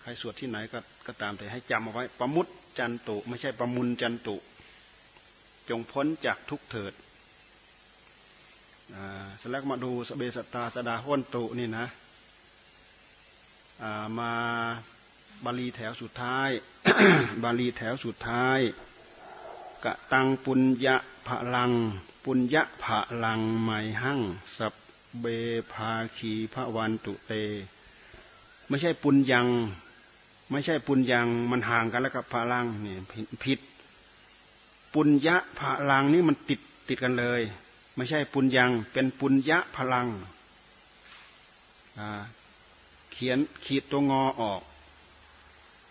[0.00, 2.46] ใครสวดที่ไหนก็ก็ตามแต่ให้จำเอาไว้ ประมุต
[2.78, 4.36] จันตุ ไม่ใช่ประมุนจันตุ
[5.68, 6.92] จงพ้นจากทุกเถิด
[9.40, 11.86] สลักมาดูสเบสตาสดาห้นตุนี่นะ
[14.18, 14.32] มา
[15.44, 16.50] บาลีแถวสุดท้าย
[17.42, 18.58] บาลีแถวสุดท้าย
[19.84, 21.72] กะตังปุญญะผลัง
[22.24, 22.84] ปุญญะผ
[23.24, 24.20] ลังไม่หั่ง
[24.58, 24.74] สับ
[25.20, 25.24] เบ
[25.72, 27.32] ภาคีพระวันตุเต
[28.68, 29.46] ไม่ใช่ปุญญัง
[30.50, 32.94] ไม่ใช่ปุญญังมันห่างกันแล้วกับพลังนี่
[33.44, 33.58] ผิด
[34.94, 35.60] ปุญญะผ
[35.90, 37.40] ลังนี่มันติดติดกันเลย
[37.96, 40.06] ไม่ใช่ปุญญัง เป็นปุญญะพลัง
[43.12, 44.60] เขียนขีดตัวงอออก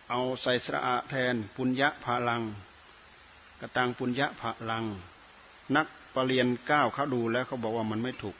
[0.09, 2.41] เอาใส่สระอาแทนปุญญะพลัง
[3.61, 4.85] กระตังปุญญะพลัง
[5.75, 8.35] นักปรริญญาเก้าเขาดูแล้วเขาบอกว่ามันไม่ถูก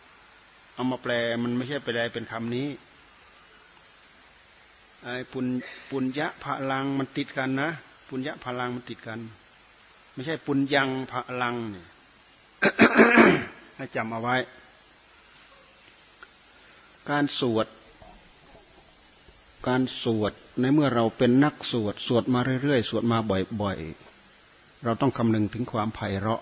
[0.73, 1.11] เอามาแปล
[1.43, 2.67] มันไม่ใช่ไปได้เป็นคำนี้
[5.03, 5.45] ไอ้ปุญ
[5.89, 7.69] ปุญญะพลังมันติดกันนะ
[8.09, 9.19] ปุญญะพลังมันติดกัน
[10.13, 11.87] ไม่ใช่ปุญยังพลังเนี่ย
[13.75, 14.35] ให้จำเอาไว้
[17.09, 17.67] การสวด
[19.67, 23.17] การสวดในเมื่อเราเป็นนักสวด สวดมาเรื่อยๆ สวดมา
[23.61, 26.41] บ่อยๆ เราต้องคำนึงถึงความไพเราะ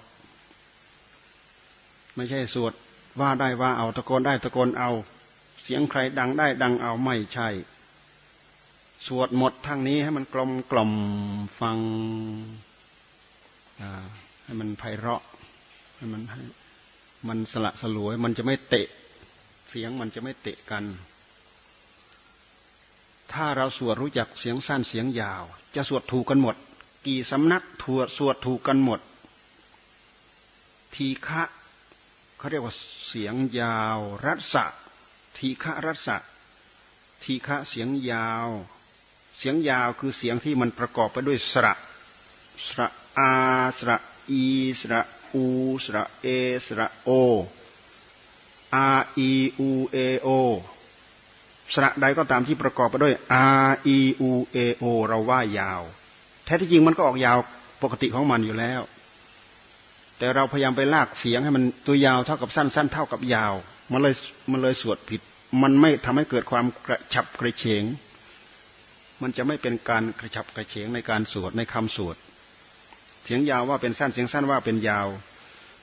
[2.16, 2.74] ไม่ใช่สวด
[3.20, 4.92] ว่าได้ว่าเอาตะโกนได้ตะโกนเอา
[5.64, 7.50] เสียงใครดังได้ดังเอาไม่ใช่
[9.08, 10.92] สวดหมดทางนี้ให้มันกลมกล่อม
[11.60, 11.78] ฟัง
[14.46, 15.24] ให้มันไพเราะ
[15.98, 16.42] ให้มันให้
[17.28, 18.88] มันสละสลวย มันจะไม่เตะ
[19.70, 20.84] เสียงมันจะไม่เตะกัน
[23.34, 25.44] ถ้าเราสวดรู้จักเสียงสั้นเสียงยาว
[25.76, 26.56] จะสวดถูกกันหมด
[27.08, 29.00] กี่สำนักถวดสวดถูกกันหมด
[30.96, 31.44] ทีฆะ
[32.38, 32.76] เขาเรียกว่า
[33.08, 34.56] เสียงยาว รัศ
[35.38, 36.10] ทีฆะรัศ
[37.24, 38.48] ทีฆะเสียงยาว
[39.38, 41.74] เสียงยาวคือเสียงที่มันประกอบไปด้วยสระ
[42.68, 43.34] สระอา
[43.78, 43.98] สระ
[44.30, 44.44] อี
[44.80, 45.02] สระ
[45.34, 45.46] อู
[45.86, 46.28] สระเอ
[46.66, 47.10] สระโอ
[48.74, 48.88] อา
[49.18, 50.28] อีอูเอโอ
[51.74, 53.46] สระใดก็ตามที่ประกอบไปด้วยอา
[53.86, 55.82] อีอูเอโอเราว่ายาว
[56.46, 57.38] แท้ที่จริงมันก็ออกยาว
[57.84, 58.82] ปกติของมันอยู่แล้ว
[60.18, 63.54] แต่เราพยายามไปลากเสียงให้มันตัวยาวเท่ากับสั้นสั้นเท่ากับยาว
[63.92, 64.14] มันเลย
[64.52, 65.22] มันเลยสวดผิด
[65.62, 67.84] มันไม่ทำให้เกิดความกระฉับกระเฉง
[69.22, 72.16] มันจะไม่เป็นการกระฉับกระเฉงในการสวดในคำสวด
[73.24, 75.08] เสียงยาวว่าเป็นสั้นเสียงสั้นว่าเป็นยาว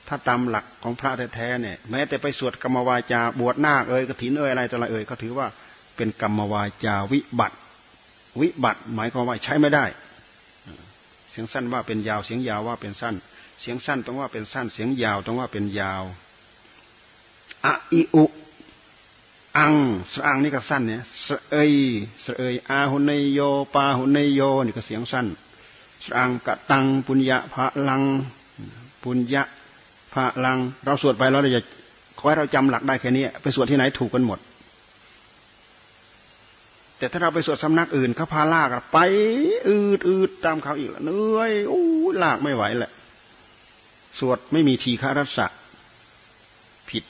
[0.07, 5.47] ถ้าตามหลักของพระแท้ๆเนี่ย แม้แต่ไปสวดกรรมวาจาบวชนาคเอ่ยกถินเอ่ยอะไรต่ออะไรเอ่ยเขาถือว่า
[5.95, 7.57] เป็นกรรมวาจาวิบัติ
[8.41, 9.85] วิบัติหมายความว่าใช้ไม่ได้
[11.31, 13.15] เสียงสั้นว่าเป็นยาวเสียงยาวว่าเป็นสั้น
[13.61, 16.03] เสียงสั้นต้องว่าเป็นสั้นเสียงยาวต้องว่าเป็นยาว
[17.65, 18.23] อะอิอุ
[19.57, 19.75] อัง
[20.13, 21.73] สอังนี่ก็สั้นเนี่ยสเอย
[22.25, 23.39] สเอยอาหุนยโย
[23.73, 25.27] ปาหุนยโยนี่ก็เสียงสั้น
[26.05, 28.03] สอังกะตังปุญญะพระลัง
[29.03, 29.43] ปุญญะ
[30.13, 31.61] พระลัง เราสวดไปแล้วเราจะ
[32.17, 34.39] ขอให้เราจำหลักได้แค่นี้ไปสวดที่ไหนถูกกันหมด
[36.97, 38.97] แต่ถ้าเราไปสวดสำนักอื่นเขาพาลากไป
[39.67, 41.83] อืดอืดตามเขาอีกเหนื่อยอู้
[42.23, 42.91] ลากไม่ไหวแหละ
[44.19, 45.47] สวดไม่มีทีฆารัสะ
[46.89, 47.03] ผิด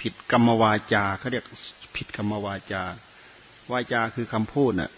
[0.00, 1.44] ผิดกรรมวาจาเขาเรียก
[1.96, 2.82] ผิดกรรมวาจา
[3.70, 4.90] วาจาคือคำพูดเน่ะ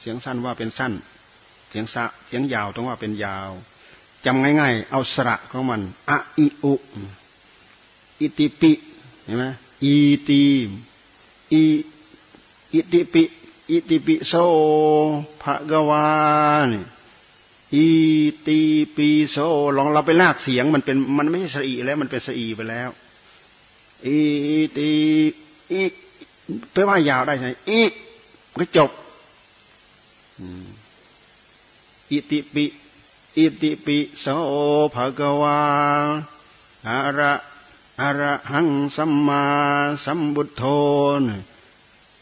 [0.00, 0.92] เสียงสั้นว่าเป็นสั้น
[1.70, 3.50] เสียงสะเสียงยาวต้องว่าเป็นยาว
[4.24, 6.74] จำง่าย ๆ เอาสระของมันอะอิอุ
[8.20, 8.72] อิติปิ
[9.24, 9.44] เห็นไหม
[9.84, 9.94] อี
[10.28, 10.42] ตี
[11.52, 11.62] อี
[12.72, 13.22] อิติปิ
[13.70, 14.34] อิติปิโซ
[15.42, 16.08] ภะกวา
[16.68, 16.70] น
[17.74, 17.86] อี
[18.46, 18.58] ตี
[18.96, 19.36] ปีโซ
[19.76, 22.88] ลองเราไปลากเสียงมันเป็นมันไม่ใช่สอีแล้ว มันเป็นสอีไปแล้ว
[24.06, 24.18] อี
[24.76, 24.90] ตี
[25.72, 25.82] อี
[26.72, 27.80] ไปว่ายาวได้ใช่อี
[28.58, 28.90] ก็จบ
[32.10, 32.64] อิติปิ
[33.36, 34.26] อิติปิโส
[34.94, 35.58] ภะกวา
[36.88, 37.32] อะระ
[38.00, 39.44] อะระหังสัมมา
[40.04, 40.62] สัมบุตโธ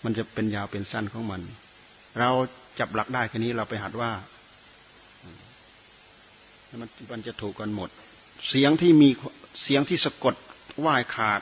[0.03, 1.41] มันจะเป็นยาวเป็นสั้นของมัน
[2.19, 2.31] เรา
[2.79, 4.11] จับหลักได้แค่นี้เราไปหัดว่า
[6.81, 7.91] มันมันจะถูกกันหมด
[8.49, 9.09] เสียงที่มี
[9.63, 10.35] เสียงที่สะกด
[10.85, 11.41] ว่ายขาด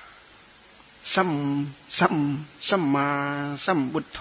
[1.12, 1.32] สัม
[1.98, 2.16] สัม
[2.68, 3.08] สัมมา
[3.64, 4.20] สัมบุตโธ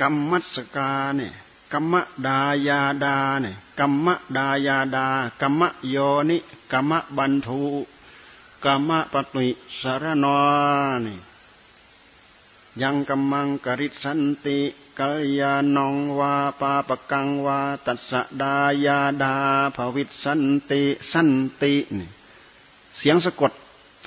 [0.00, 1.32] กรรมัสกาเนี่ย
[1.72, 1.94] กรรม
[2.26, 2.38] ดา
[2.68, 4.06] ยาดาเนี่ยกรรม
[4.36, 5.08] ดายาดา
[5.40, 5.96] กรรมโย
[6.28, 6.38] นิ
[6.72, 7.64] กรรมบันทุ
[8.64, 9.48] กรรมปตุ
[9.80, 10.38] สารนอ
[11.06, 11.18] นี่
[12.82, 14.58] ยังกัมมังกริสันติ
[14.98, 18.12] กัลยาณองวาปาปกังวาตัส
[18.42, 18.56] ดา
[18.86, 19.34] ยาดา
[19.76, 20.82] ภวิสันติ
[21.12, 21.30] สัน
[21.62, 22.10] ติเนี่ย
[22.98, 23.52] เสียงสะกด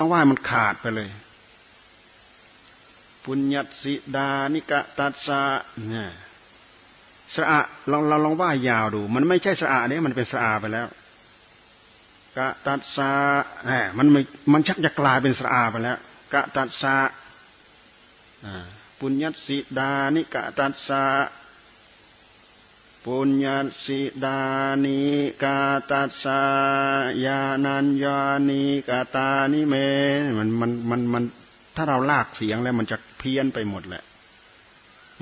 [0.02, 1.08] ต้องว่ามันขาดไปเลย
[3.24, 5.42] ปุญญสิดานิกะตัสสะ
[5.90, 6.10] เนี่ย
[7.34, 7.60] สะ
[7.90, 10.86] ลองเราลองว่ายาวดู มันไม่ใช่สระเนี่ยมันเป็นสระไปแล้ว
[12.38, 13.12] กะตัสสะ
[13.66, 14.16] แหมมันม,
[14.52, 15.98] มันชักจะกลายเป็นสระไปแล้ว
[16.34, 16.96] กะตัสสะ
[18.98, 21.02] ปุญญสิดานิกะตัสสะ
[23.04, 23.46] ปุญญ
[23.84, 24.40] สิดา
[24.84, 25.00] นิ
[25.42, 25.58] กา
[25.90, 26.42] ตัสสะ
[27.26, 29.74] ยานัญญานิกาตานิเม
[30.38, 31.24] มันมันมันมัน
[31.76, 34.02] ถ้าเราลากเสียงแล้วมันจะเพี้ยนไปหมดแหละ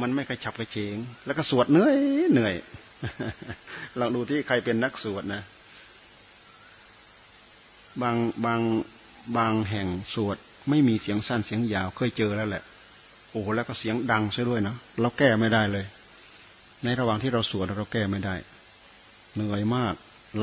[0.00, 0.96] มันไม่กระฉับกระเฉง
[1.26, 1.96] แล้วก็สวดเหนื่อย
[2.32, 2.54] เหนื่อย
[3.98, 5.42] ลองดูที่ใครเป็นนักสวดนะ
[8.02, 8.60] บางบาง
[9.36, 10.36] บางแห่งสวด
[10.70, 12.62] ไม่มีเสียงสั้นเสียงยาวเคยเจอแล้วแหละ
[13.30, 15.86] โอ้แล้วก็เสียงดังซะด้วยนะเราแก้ไม่ได้เลย
[16.84, 18.36] ในระหว่างที่เราสวดเราแก้ไม่ได้
[19.34, 19.94] เหนื่อยมาก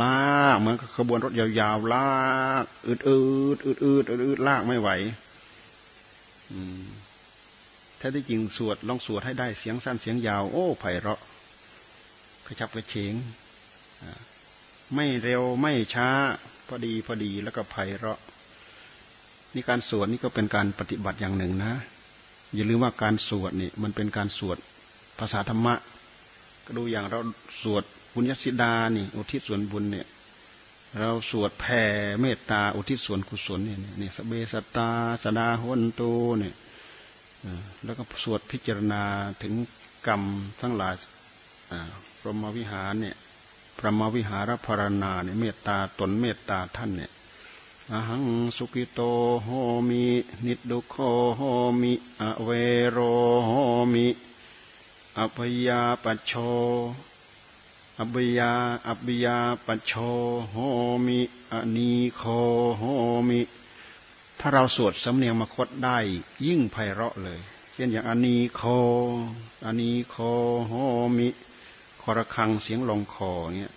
[0.02, 2.08] ลากเหมือนขบวนรถยาวๆลา
[2.64, 3.20] กอืดอื
[3.56, 4.90] ดอืดอืดอืดลากไม่ไหว
[7.98, 11.20] แท้ที่จริงสวดลองสวดให้ได้เสียงสั้นเสียงยาว โอ้ไพเราะ
[12.46, 13.14] กระชับกระเฉง
[14.96, 16.10] ไม่เร็วไม่ช้า
[16.68, 18.20] พอดีพอดีแล้วก็ไพเราะ
[19.54, 21.74] นี่การสวดนี่ก็เป็นการปฏิบัติอย่างหนึ่งนะ
[22.56, 24.58] อย่าลืมว่าการสวดนี่มันเป็นการสวด
[25.20, 25.76] ภาษาธรรมะ
[26.66, 27.20] ก็ดูอย่างเรา
[27.62, 27.84] สวด
[28.14, 30.08] บุญญสิดานี่ อุทิศส่วนบุญเนี่ย
[31.00, 31.84] เราสวดแผ่
[32.22, 34.90] เมตตาอุทิศส่วนกุศลเนี่ยเนี่ยสเบสตา
[35.24, 36.02] สดาหนโต
[36.40, 36.54] เนี่ย
[37.84, 39.04] แล้วก็สวดพิจารณา
[39.42, 39.54] ถึง
[40.08, 40.22] กรรม
[40.62, 40.94] ทั้งหลาย
[42.20, 43.16] พรหมวิหารเนี่ย
[43.78, 47.12] พระมวิหารพารณาเนี่ยเมตตาตนเมตตาท่านเนี่ย
[47.92, 48.24] อหัง
[48.58, 49.02] สุกิโต
[49.44, 49.50] โห
[49.90, 50.04] มิ
[50.46, 50.96] นิดุโค
[51.38, 51.42] โห
[51.82, 52.50] มิ อเว
[52.92, 52.98] โร
[53.46, 53.52] โห
[53.94, 54.06] มิ
[55.20, 56.34] อภยาปโช
[58.00, 58.52] อภยา
[58.88, 59.94] อภยาปโช
[60.50, 60.56] โห
[61.06, 61.20] มิ
[61.52, 62.24] อนีโค
[62.78, 62.84] โห
[63.30, 63.42] มิ
[64.40, 65.98] ถ้าเราสวดสำเนียงมคตได้
[66.46, 67.40] ยิ่งไพเราะเลย
[67.74, 68.62] เช่นอย่างอนีโค
[69.66, 70.16] อนีโค
[70.68, 70.74] โห
[71.18, 71.30] มิ
[72.02, 73.74] คอระคังเสียงลงคอเงี้ย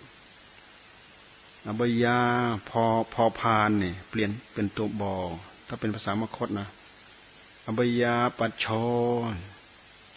[1.67, 2.19] อบยา
[2.69, 2.83] พอ
[3.13, 5.15] พอพานเนี่ยเปลี่ยนเป็นตัวบอ
[5.67, 6.67] ถ้าเป็นภาษามคตนะ
[7.65, 8.83] อบยาปัดชอ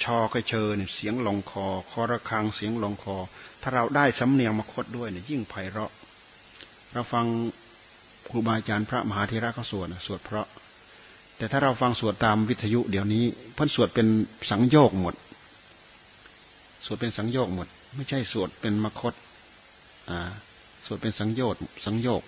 [0.04, 3.16] ชอก็เชิญเสียงลงคอ คอระคังเสียงลงคอ
[3.62, 5.90] ถ้าเราได้สำเนียงมคตด้วยเนี่ยยิ่งไพเราะ
[6.92, 7.26] เราฟัง
[8.30, 10.46] ครูบาอาจารย์พระมหาเทระเขาสวดสวดเพราะ
[11.36, 14.06] แต่ถ้าเราฟังสวดตามวิทยุเดี๋ยวนี้เพิ่นสวดเป็น
[14.50, 15.14] สังโยกหมด
[16.86, 19.14] สวดเป็นสังโยกหมด ไม่ใช่สวดเป็นมคต
[20.10, 20.30] อ่า
[20.86, 22.22] สวดเป็นสังโยชน์สังโยก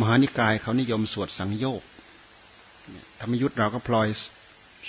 [0.00, 1.82] มหานิกายเขานิยมสวดสังโยก
[3.20, 4.08] ธรรมยุทธ์เราก็พลอย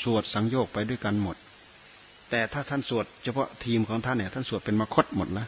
[0.04, 1.38] สวดสังโยกไปด้วยกันหมด
[2.30, 5.48] แต่ถ้าท่านสวดเฉพาะทีมของท่านเนี่ย ท่านสวดเป็นมคตหมดนะ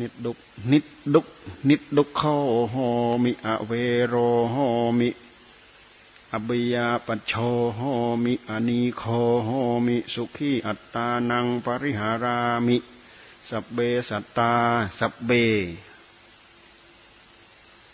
[0.00, 0.38] นิดดุก
[0.72, 1.26] นิดดุก
[1.68, 2.36] นิดดุกเข้า
[2.70, 2.76] โห
[3.24, 3.72] มิอเว
[4.06, 4.14] โร
[4.50, 4.56] โห
[5.00, 5.10] มิ
[6.32, 7.32] อบยาปัจโช
[7.74, 7.80] โห
[8.24, 9.02] มิอนีโค
[9.44, 9.50] โห
[9.86, 12.76] มิสุขีอัตตานังปริหารามิ
[13.50, 14.54] สับเบสัตตา
[14.98, 15.30] สับเบ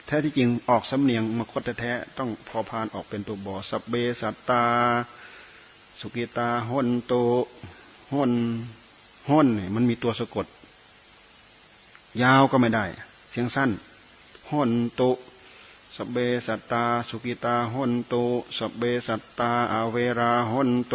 [0.07, 4.65] แท้ที่จริงออกสำเนียงมาคตแท้ต้องพอพานออกเป็นตัวบอสับเบสัตตา
[6.01, 7.15] สุกิตาหนโต
[8.13, 8.33] หน
[9.31, 10.47] หนเนี่ยมันมีตัวสะกด
[12.23, 12.85] ยาวก็ไม่ได้
[13.31, 13.71] เสียงสั้น
[14.51, 15.03] หนโต
[15.97, 18.15] สเบสัตตา สุกิตาหนโต
[18.59, 20.95] สเบสัตตาอเวราหนโต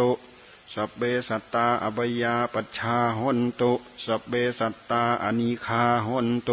[0.74, 3.62] สเบสัตตาอบยาปัชชาหนโต
[4.06, 6.50] สเบสัตตาอนีคาหนโต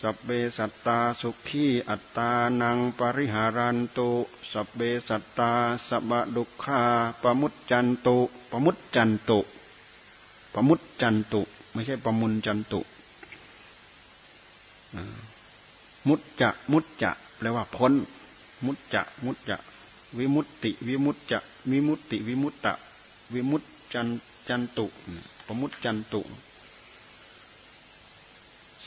[0.00, 4.08] สัพเบสัตตาสุขีอัตตานังปริหารันตุ
[4.52, 5.52] สัพเบสัตตา
[5.88, 6.82] สับดุขา
[7.22, 8.16] ปมุตจันตุ
[8.50, 9.38] ปมุตจันตุ
[10.54, 11.40] ปมุตจันตุ
[11.72, 12.80] ไม่ใช่ปมุนจันตุ
[16.08, 17.92] มุตจะมุตจะแปลว่าพ้น
[18.64, 19.56] มุตจะมุตจะ
[20.18, 21.38] วิมุตติวิมุตจะ
[21.70, 22.72] วิมุตติวิมุตตะ
[23.32, 23.62] วิมุต
[23.92, 24.08] จัน
[24.48, 24.86] จันตุ
[25.46, 26.20] ปมุตจันตุ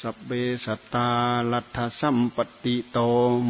[0.01, 0.31] สเบ
[0.65, 1.10] สตา
[1.51, 3.00] ลัทธสัมปติโต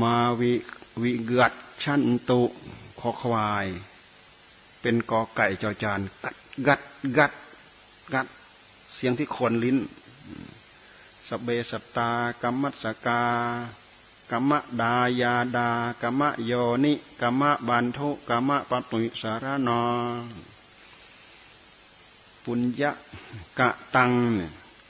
[0.01, 0.53] มาวิ
[1.01, 1.53] วิกัด
[1.83, 2.41] ชันตุ
[2.99, 3.67] ขอควาย
[4.81, 6.35] เป็นกอไก่จอจานกัด
[6.67, 6.81] กัด
[7.17, 7.33] กัด
[8.13, 8.27] กัด
[8.95, 9.77] เสียงที่คนลิ้น
[11.27, 12.09] สเบสตา
[12.41, 13.23] กรรมัสกา
[14.31, 15.69] กรรมดายาดา
[16.01, 16.51] กรรมโย
[16.83, 19.83] นิกรรมบันทุกรรมปตุสารนอ
[22.43, 22.91] ปุญญะ
[23.59, 24.11] กะตัง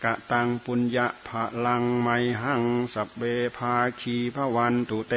[0.04, 2.10] กะตังปุญญะภะลังไม
[2.42, 3.24] หัง สับเบ
[3.58, 5.16] ภาคีพระวันตุเต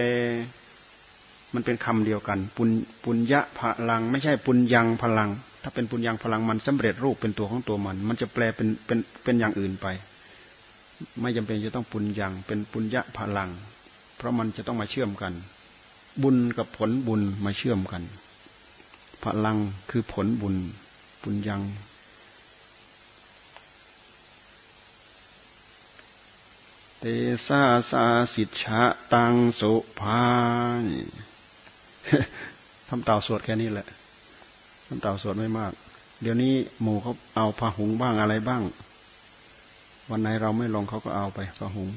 [1.54, 2.70] มันเป็นคำเดียวกัน ปุญ
[3.04, 5.30] ปุญญะภะลัง ไม่ใช่ปุญยังพลัง
[5.62, 9.86] ถ้าเป็นปุญยังพลังมันสำเร็จรูปเป็นตัวของตัวมัน มันจะแปลเป็นเป็นเป็นอย่างอื่นไป
[11.20, 13.50] ไม่จำเป็นจะต้องปุญยังเป็นปุญญะพลัง
[14.16, 15.32] เพราะมันจะต้องมาเชื่อมกัน
[16.22, 18.02] บุญกับผลบุญมาเชื่อมกัน
[19.24, 19.56] พลัง
[19.90, 20.56] คือผลบุญ
[21.22, 21.62] บุญยัง
[27.06, 27.10] เต
[27.48, 28.84] ซาสาสิทธะ
[29.14, 29.62] ตังโส
[30.00, 30.24] ภา
[32.88, 33.86] ทำเต่าสวดแค่นี้แหละ
[34.86, 35.72] ทำเต่าสวดไม่มาก
[36.22, 38.62] เดี๋ยวนี้หมู่เขาเอาพาหุงบ้างอะไรบ้าง
[40.10, 41.88] วันไหนเราไม่ลงเขาก็เอาไปพาหุง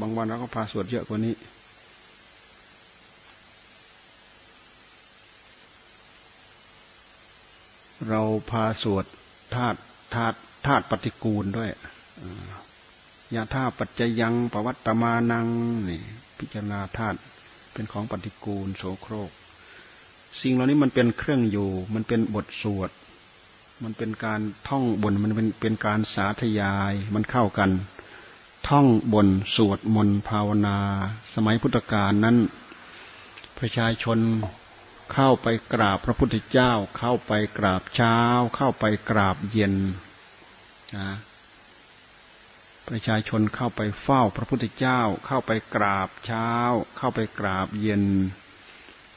[0.00, 1.34] บางวันเราก็พาสวดเยอะกว่านี้
[8.08, 8.20] เรา
[8.50, 9.04] พาสวด
[9.54, 9.78] ธาตุ
[10.14, 11.70] ธาตุธาตุปฏิกูลด้วย
[13.34, 15.46] ยาธาปัจจยังปวัตตมานัง
[15.88, 16.02] นี่
[16.38, 17.18] พิจารณาธาตุ
[17.72, 19.30] เป็นของปฏิกูลโสโครก
[20.40, 22.90] สิ่งเหล่านี้มันเป็นเครื่องอยู่ มันเป็นบทสวด
[23.82, 27.70] มันเป็นการท่องบนมันเป็นเป็นการสาธยายมันเข้ากัน
[28.68, 30.78] ท่องบนสวดมนต์ภาวนา
[31.34, 32.36] สมัยพุทธกาลนั้น
[33.58, 34.18] ประชาชน
[35.12, 38.16] เข้าไปกราบพระพุทธเจ้า เข้าไปกราบเช้า
[38.56, 39.74] เข้าไปกราบเย็น
[40.96, 41.08] นะ
[42.88, 46.50] ประชาชนเข้าไปเฝ้าพระพุทธเจ้า เข้าไปกราบเช้า
[46.96, 48.04] เข้าไปกราบเย็น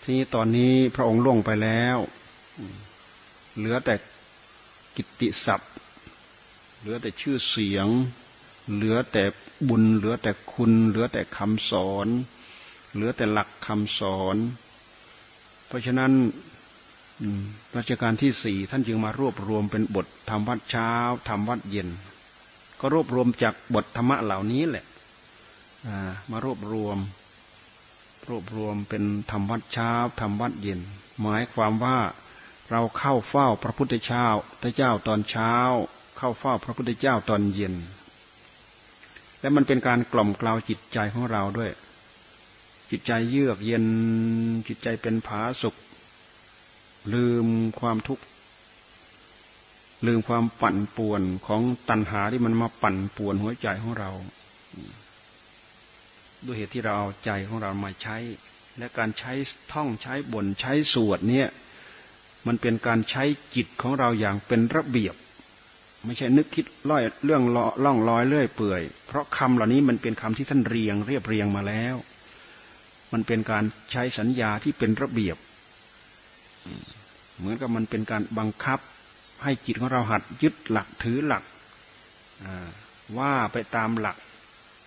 [0.02, 1.98] ทีนี้ตอนนี้พระองค์ล่วงไปแล้ว
[3.56, 3.96] เหลือแต่
[4.96, 5.72] กิตติศัพท์
[6.80, 7.88] เหลือแต่ชื่อเสียง
[8.74, 9.24] เหลือแต่
[9.70, 12.08] บุญ เหลือแต่คุณ เหลือแต่คำสอน
[12.94, 14.36] เหลือแต่หลักคำสอน
[15.68, 16.12] เพราะฉะนั้น
[17.78, 20.92] รัชกาลที่สี่ท่านจึงมารวบรวมเป็นบทธรรมวัดเช้า
[21.28, 21.90] ธรรมวัดเย็น
[22.86, 24.86] ก็รวบรวมจากบทธรรมะเหล่านี้แหละ
[26.30, 26.98] มารวบรวม
[28.30, 30.80] รวบรวมเป็นธรรมวัดเช้าธรรมวัดเย็น
[31.22, 32.00] หมายความว่า
[32.70, 34.28] เราเข้าเฝ้าพระพุทธเจ้า
[34.62, 35.54] พระเจ้าตอนเช้า
[36.18, 37.76] เข้าเฝ้าพระพุทธเจ้าตอนเย็น
[39.40, 41.72] และมันเป็นการกล่อมกล่าวจิตใจของเราด้วย
[42.90, 43.86] จิตใจเยือกเย็น
[44.68, 45.76] จิตใจเป็นผาสุข
[47.14, 47.48] ลืม
[47.80, 48.24] ความทุกข์
[50.08, 54.12] ลืมความปั่นป่วนของตัณหาที่มันมาปั่นป่วนหัวใจของเรา
[56.46, 58.18] ด้วยเหตุที่เราเอาใจของเรามาใช้
[58.78, 59.34] และการใช้
[59.74, 61.48] ท่องใช้บนใช้สวดเนี่ย
[62.48, 63.24] มันเป็นการใช้
[63.56, 65.16] จิตของเราอย่างเป็นระเบียบ
[66.06, 67.44] ไม่ใช่นึกคิดล่อยเรื่อง
[67.84, 71.96] ล่องลอยเลื่อยเปื่อย เพราะคำเหล่านี้มันเป็นคำที่ท่านเรียง เรียบเรียงมาแล้ว
[73.14, 75.38] มันเป็นการใช้สัญญาที่เป็นระเบียบ
[77.38, 78.80] เหมือนกับมันเป็นการบังคับ
[79.44, 81.44] ให้จิตของเราหัดยึดหลักถือหลัก
[83.18, 84.18] ว่าไปตามหลัก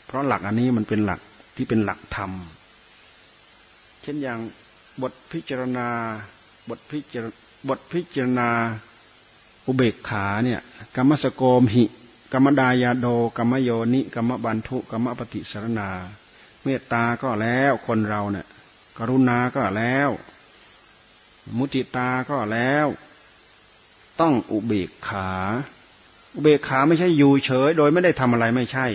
[0.06, 1.20] เพราะหลักอันนี้มันเป็นหลัก
[1.56, 2.32] ที่เป็นหลักธรรม
[4.02, 4.38] เช่นอย่าง
[5.02, 5.88] บทพิจารณา
[6.68, 7.26] บทพิจาร
[7.68, 8.48] บทพิจารณา
[9.66, 10.60] อุเบกขาเนี่ย
[10.96, 11.84] กรรมสโกมหิ
[12.32, 15.90] กรรมดายาโดกรรมโยนิกรรมบันทุกรรมปฏิสารนา
[16.62, 18.46] เมตตาก็แล้วคนเราเนี่ย
[18.98, 20.10] กรุณาก็แล้ว
[21.56, 22.86] มุติตาก็แล้ว
[24.20, 25.30] ต้องอุเบกขา
[26.34, 28.86] อุเบกขาไม่ใช่อยู่เฉย โดยไม่ได้ทำอะไรไม่ใช่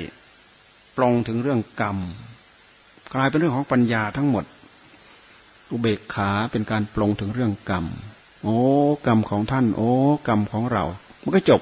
[0.98, 1.98] ปลงถึงเรื่องกรรม
[3.14, 4.46] กลายเป็นเรื่องของปัญญาทั้งหมด
[5.72, 7.86] อุเบกขาเป็นการปลงถึงเรื่องกรรม
[8.44, 8.58] โอ้
[9.08, 9.90] กรรมของท่าน โอ้
[10.28, 10.84] กรรมของเรา
[11.24, 11.62] มันก็จบ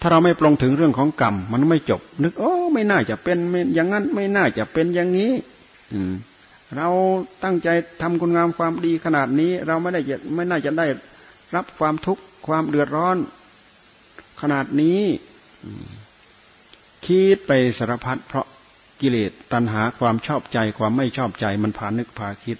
[0.00, 3.38] ถ้าเราไม่ปรองถึงเรื่องของกรรม มันไม่จบ นึกโอ้ไม่น่าจะเป็น
[3.74, 5.32] อย่างนั้น ไม่น่าจะเป็นอย่างนี้
[5.92, 6.12] อืม
[6.76, 6.88] เรา
[7.44, 7.68] ตั้งใจ
[8.02, 10.00] ทำคุณงามความดีขนาดนี้ เราไม่ได้
[10.34, 10.86] ไม่น่าจะได้
[11.54, 13.16] รับความทุกข์ ความเดือดร้อน
[14.40, 15.00] ขนาดนี้
[17.06, 18.46] คิดไปสารพัดเพราะ
[19.00, 22.58] กิเลสตัณหาความชอบใจความไม่ชอบใจมันพานึกพาคิด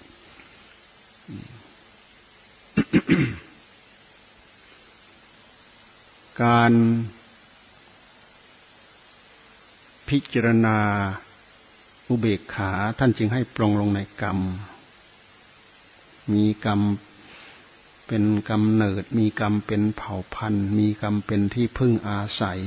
[6.42, 6.72] การ
[10.08, 10.78] พิจารณา
[12.08, 14.38] อุเบกขาท่านจึงให้ปรงลงในกรรม
[16.32, 16.80] มีกรรม
[18.06, 22.60] เป็นกรรมเนิด มีกรรมเป็นเผ่าพันธุ์ มีกรรมเป็นที่พึ่งอาศัย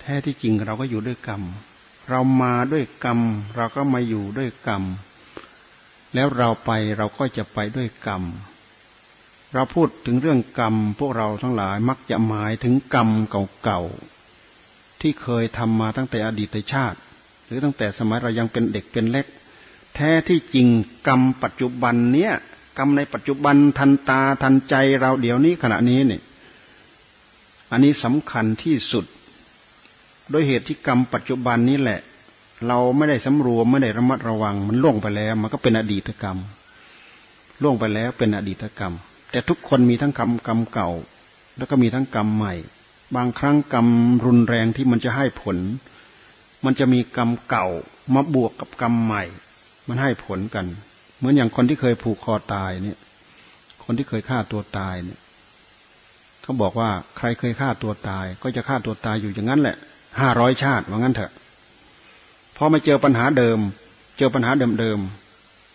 [0.00, 1.42] แท้ที่จริงเราก็อยู่ด้วยกรรม
[2.08, 3.18] เรามาด้วยกรรม
[3.56, 4.82] เราก็มาอยู่ด้วยกรรม
[6.14, 8.22] แล้วเราไปเราก็จะไปด้วยกรรม
[9.54, 13.08] เราพูดถึงเรื่องกรรม พวกเราทั้งหลายมักจะหมายถึงกรรม
[13.62, 16.98] เก่าๆที่เคยทำมาตั้งแต่อดีตชาติ
[17.44, 19.26] หรือตั้งแต่สมัยเรายังเป็นเด็กเป็นเล็ก
[19.94, 20.68] แท้ที่จริง
[21.06, 22.32] กรรมปัจจุบันเนี้ย
[22.78, 26.22] กรรมในปัจจุบันทันตาทันใจเราเดี๋ยวนี้ขณะนี้เนี่ย
[27.70, 29.04] อันนี้สำคัญที่สุด
[30.30, 32.00] โดยเหตุที่กรรมปัจจุบันนี้แหละ
[32.66, 36.38] เราไม่ได้สำรวมไม่ได้ระมัดระวัง มันล่วงไปแล้ว มันก็เป็นอดีตกรรม
[37.62, 38.94] ล่วงไปแล้วเป็นอดีตกรรม
[39.30, 40.90] แต่ทุกคนมีทั้งกรรมกรรมเก่า
[41.56, 42.54] แล้วก็มีทั้งกรรมใหม่
[43.16, 43.86] บางครั้งกรรม
[44.26, 45.56] รุนแรงที่มันจะให้ผล
[46.64, 47.66] มันจะมีกรรมเก่า
[48.14, 49.22] มาบวกกับกรรมใหม่
[49.88, 50.66] มันให้ผลกัน
[51.22, 52.98] เหมือนอย่างคนที่เคยผูกคอตายเนี่ย
[53.84, 55.18] คนที่เคยฆ่าตัวตายเนี่ย
[56.42, 59.76] เขาบอกว่าใครเคยฆ่าตัวตาย ก็จะฆ่าตัวตายอยู่อย่างนั้นแหละ
[60.20, 61.32] ห้าร้อยชาติว่างั้นเถอะ
[62.56, 63.58] พอมาเจอปัญหาเดิม
[64.18, 64.50] เจอปัญหา
[64.80, 64.98] เดิม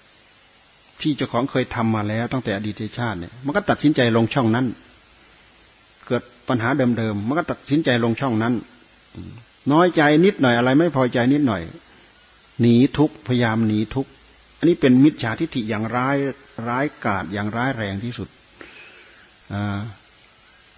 [0.08, 4.66] ๆที่เจ้าของเคยทำมาแล้วตั้งแต่อดีตชาติเนี่ยมันก็ตัดสินใจลงช่องนั้น
[6.08, 8.54] เกิดปัญหาเดิมๆมันก็ตัดสินใจลงช่องนั้น
[9.72, 11.62] น้อยใจนิดหน่อยอะไร ไม่พอใจนิดหน่อย
[12.62, 14.08] หนีทุกพยายามหนีทุก
[14.58, 16.18] อันนี้เป็นมิจฉาทิฏฐิอย่างร้าย
[16.68, 18.30] ร้ายกาจอย่างร้ายแรงที่สุด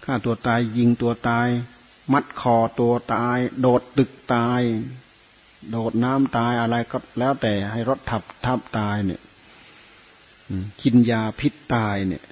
[0.04, 1.48] ฆ่าตัวตายยิงตัวตาย
[2.12, 4.62] มัดคอตัวตาย โดดตึกตาย
[5.70, 9.20] โดดน้ำตายอะไรก็แล้วแต่ให้รถทับทับตายเนี่ย
[10.82, 12.24] กินยาพิษตายเนี่ย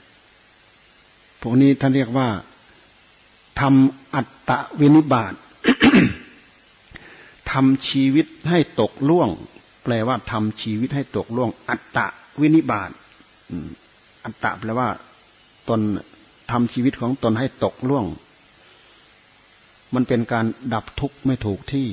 [1.40, 2.28] พวกนี้ท่านเรียกว่า
[3.60, 5.34] ทำอัตตะวินิบาต
[7.50, 9.30] ทำชีวิตให้ตกล่วง
[9.82, 12.06] แปลว่าทำชีวิตให้ตกล่วง อัตตะ
[12.40, 12.90] วินิบาต
[14.24, 14.88] อัตตะแปลว่า
[15.68, 15.80] ตน
[16.50, 18.04] ทำชีวิตของตนให้ตกล่วง
[19.94, 21.88] มันเป็นการดับทุกข์ไม่ถูกที่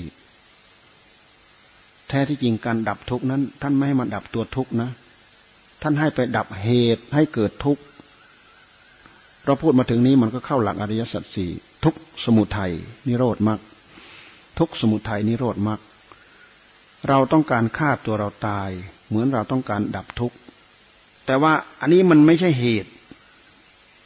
[2.09, 4.89] แท้ที่จริงการดับทุกข์นั้น ท่านไม่ให้มันดับตัวทุกข์นะ
[5.81, 7.81] ท่านให้ไปดับเหตุให้เกิดทุกข์
[9.45, 11.51] เราพูดมาถึงนี้มันก็เข้าหลักอริยสัจสี่
[11.83, 12.71] ทุกสมุทัย
[13.07, 13.59] นิโรธมรรค
[14.59, 15.79] ทุกสมุทัยนิโรธมรรค
[17.07, 18.69] เราต้องการฆ่าตัวเราตาย
[19.07, 20.37] เหมือนเราต้องการดับทุกข์
[21.25, 22.91] แต่ว่าอันนี้มันไม่ใช่เหตุ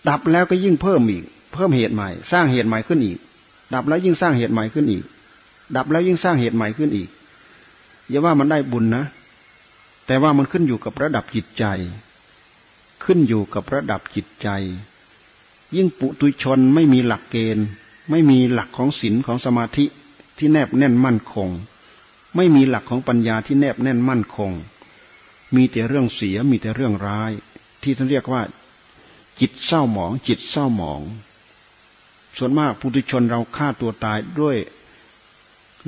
[0.10, 3.20] ดับแล้วก็ยิ่งเพิ่มอีก เพิ่มเหตุใหม่ สร้างเหตุใหม่ขึ้นอีก
[3.74, 5.03] ดับแล้วยิ่งสร้างเหตุใหม่ขึ้นอีก
[5.75, 7.10] ดับแล้วยิ่งสร้างเหตุใหม่ขึ้นอีก
[8.10, 9.03] อย่าว่ามันได้บุญนะ
[10.08, 11.65] แต่ว่ามันขึ้นอยู่กับระดับจิตใจ
[13.03, 14.50] ขึ้นอยู่กับระดับจิตใจ
[15.75, 17.65] ยิ่งปุตุชนไม่มีหลักเกณฑ์
[18.12, 19.86] ไม่มีหลักของศีลของสมาธิ
[20.38, 21.50] ที่แนบแน่นมั่นคง
[22.36, 24.52] ไม่มีหลักของปัญญาที่แนบแน่นมั่นคง
[25.56, 27.32] มีแต่เรื่องเสียมีแต่เรื่องร้าย
[27.84, 28.42] ที่ท่านเรียกว่า
[29.40, 31.02] จิตเศร้าหมอง จิตเศร้าหมอง
[32.38, 34.58] ส่วนมากปุถุชนเราฆ่าตัวตายด้วย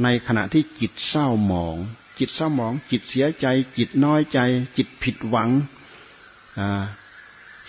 [0.03, 1.75] ในขณะที่จิตเศร้าหมอง
[2.19, 3.45] จิตเศร้าหมอง จิตเสียใจ
[3.77, 4.39] จิตน้อยใจ
[4.77, 5.49] จิตผิดหวัง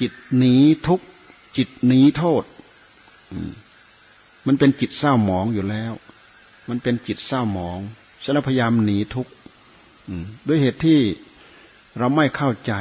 [0.01, 0.55] จิตหนี
[0.87, 1.01] ทุก
[1.57, 2.45] จิตหนีโทษ
[4.47, 5.93] มันเป็นจิตเศร้าหมองอยู่แล้ว
[6.69, 7.81] มันเป็นจิตเศร้าหมอง
[8.25, 9.33] ฉะนั้นพยายามหนีทุกข์
[10.49, 10.99] ด้วยเหตุที่
[11.99, 12.73] เราไม่เข้าใจ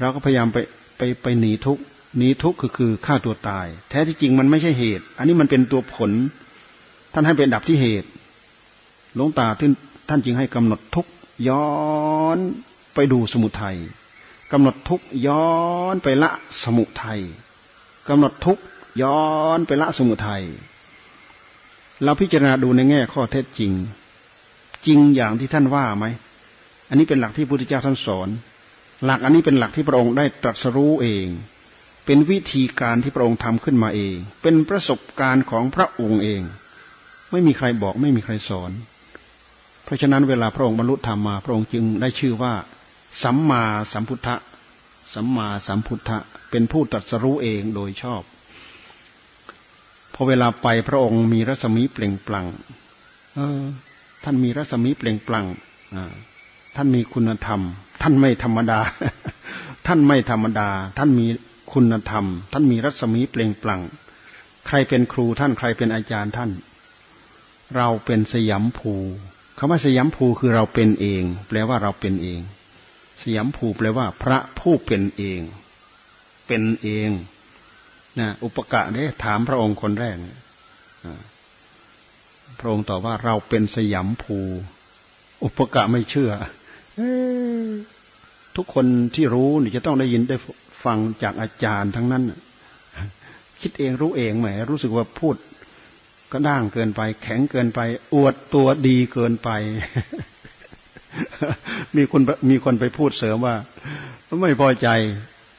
[0.00, 0.58] เราก็พยายามไป
[0.96, 1.78] ไปไปหนีทุก
[2.16, 6.10] หนีทุกคือคือฆ่าตัวตาย แท้ที่จริงมันไม่ใช่เหตุ อันนี้มันเป็นตัวผล
[7.12, 8.08] ท่านให้เป็นดับที่เหตุ
[9.14, 9.72] หลวงตาท่าน
[10.08, 11.06] ท่านจึงให้กำหนดทุก
[11.48, 11.68] ย้อ
[12.36, 12.38] น
[12.94, 13.76] ไปดูสมุทัย
[14.52, 15.48] กำหนดทุกย้อ
[15.92, 16.30] นไปละ
[16.64, 17.20] สมุทัย
[18.08, 18.58] กำหนดทุก
[19.02, 19.24] ย้อ
[19.56, 20.44] นไปละสมุทัย
[22.04, 23.72] เราพิจารณาดูในแง่ข้อเท็จจริง
[24.86, 26.04] จริงอย่างที่ท่านว่าไหม
[26.88, 28.28] อันนี้เป็นหลักที่พระพุทธเจ้าท่านสอน
[29.04, 31.26] หลักอันนี้เป็นหลักที่พระองค์ได้ตรัสรู้เอง
[32.06, 36.42] เป็นวิธีการที่พระองค์ทำขึ้นมาเอง เป็นประสบการณ์ของพระองค์เอง
[37.30, 38.70] ไม่มีใครบอกไม่มีใครสอน
[39.84, 42.54] เพราะฉะนั้นเวลาพระองค์บรรลุธรรมมา พระองค์จึงได้ชื่อว่า
[43.22, 44.36] สัมมาสัมพุทธะ
[45.14, 46.18] สัมมาสัมพุทธะ
[46.50, 48.22] เป็นผู้ตรัสรู้เองโดยชอบ
[50.18, 52.46] พอเวลาไปพระองค์มีรัศมีเปล่งปลั่ง
[53.34, 53.62] เออ
[54.24, 55.46] ท่านมีรัศมีเปล่งปลั่ง
[56.76, 57.60] ท่านมีคุณธรรม
[58.02, 58.80] ท่านไม่ธรรมดา
[59.86, 61.26] ท่านไม่ธรรมดา ท่านมี
[61.72, 63.82] คุณธรรม ท่านมีรัศมีเปล่งปลั่ง
[64.66, 66.50] ใครเป็นครูท่านใครเป็นอาจารย์ท่าน
[67.76, 68.94] เราเป็นสยามภู
[69.58, 72.40] คำว่าสยามภูคือเราเป็นเอง แปลว่าเราเป็นเอง
[73.22, 75.40] สยามภูแปลว่า พระผู้เป็นเอง
[76.46, 77.10] เป็นเอง
[78.20, 80.16] นะอุปกะเนี่ยถามพระองค์คนแรก
[82.60, 84.38] พระองค์ตอบว่าเราเป็นสยามภู
[85.44, 86.32] อุปกะไม่เชื่อ
[88.56, 90.36] ทุกคนที่รู้นี่จะต้องได้ยินได้
[90.84, 92.22] ฟังจากอาจารย์ทั้งนั้น
[93.60, 95.36] คิดเองรู้เองแหมรู้สึกว่าพูด
[96.32, 97.80] ก็ด่างเกินไป แข็งเกินไป
[98.14, 99.50] อวดตัวดีเกินไป
[101.96, 103.56] มีคนมีคนไปพูดเสริมว่า
[104.42, 104.88] ไม่พอใจ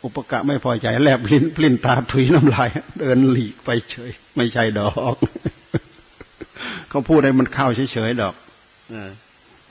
[0.07, 5.15] อุปกะไม่พอใจแลบลิ้นปลิ้นตาถุยน้ำลาย เดินหลีกไปเฉย ไม่ใช่ดอก
[6.89, 8.35] เขาพูดให้มันเข้าเฉยๆดอก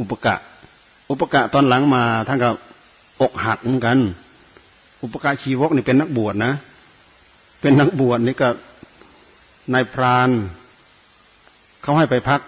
[0.00, 0.34] อุปกะ
[1.10, 2.50] อุปกะตอนหลังมาท่านก็
[3.20, 3.98] อกหักเหมือนกัน
[5.02, 6.52] อุปกะชีวกนี่เป็นนักบวชนะ
[7.60, 8.48] เป็นนักบวชนี่ก็
[9.72, 10.30] นายพราน
[11.82, 12.40] เขาให้ไปพัก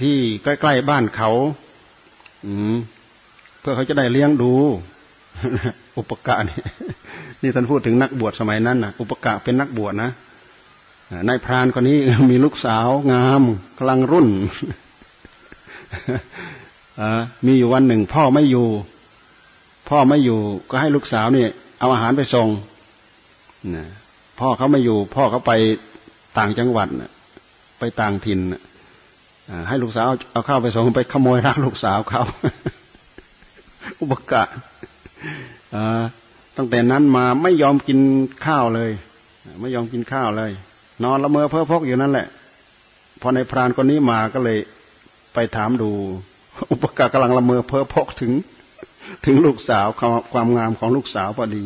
[0.00, 1.30] ที่ใกล้ๆบ้านเขา
[2.44, 2.76] อืม
[3.60, 4.52] เพื่อเขาจะได้เลี้ยงดู
[5.98, 6.58] อุปกะนี่
[7.42, 10.10] นี่ท่านพูดถึงนักบวชสมัยนั้นนะอุปกะเป็นนักบวชนะ
[11.28, 11.98] นายพรานคนนี้
[12.30, 13.42] มีลูกสาวงาม
[13.78, 14.28] กำลังรุ่น
[17.46, 18.66] มีอยู่วันหนึ่ง พ่อไม่อยู่
[19.88, 20.38] พ่อไม่อยู่
[20.70, 22.48] ก็ให้ลูกสาวเนี่ยเอาอาหารไปส่ง
[24.40, 25.52] พ่อเขาไม่อยู่ พ่อเขาไป
[26.38, 26.88] ต่างจังหวัด
[27.78, 28.40] ไปต่างถิ่น
[29.68, 32.22] ให้ลูกสาวเอาข้าวไปส่งไปขโมยรักลูกสาวเขา
[34.00, 34.42] อุบกะ
[36.56, 37.98] ตั้งแต่นั้นมาไม่ยอมกิน
[38.46, 38.90] ข้าวเลย
[39.60, 40.52] ไม่ยอมกินข้าวเลย
[41.04, 42.26] นอนละเมอเพ้อพกอยู่นั่นแหละ
[43.20, 44.58] พอในพรานคนนี้มาก็เลย
[45.34, 45.90] ไปถามดู
[46.72, 48.32] อุปกรกำลังละเมอเพ้อพกถึง
[49.26, 49.86] ถึงลูกสาว
[50.32, 51.64] ความงามของลูกสาวพอดี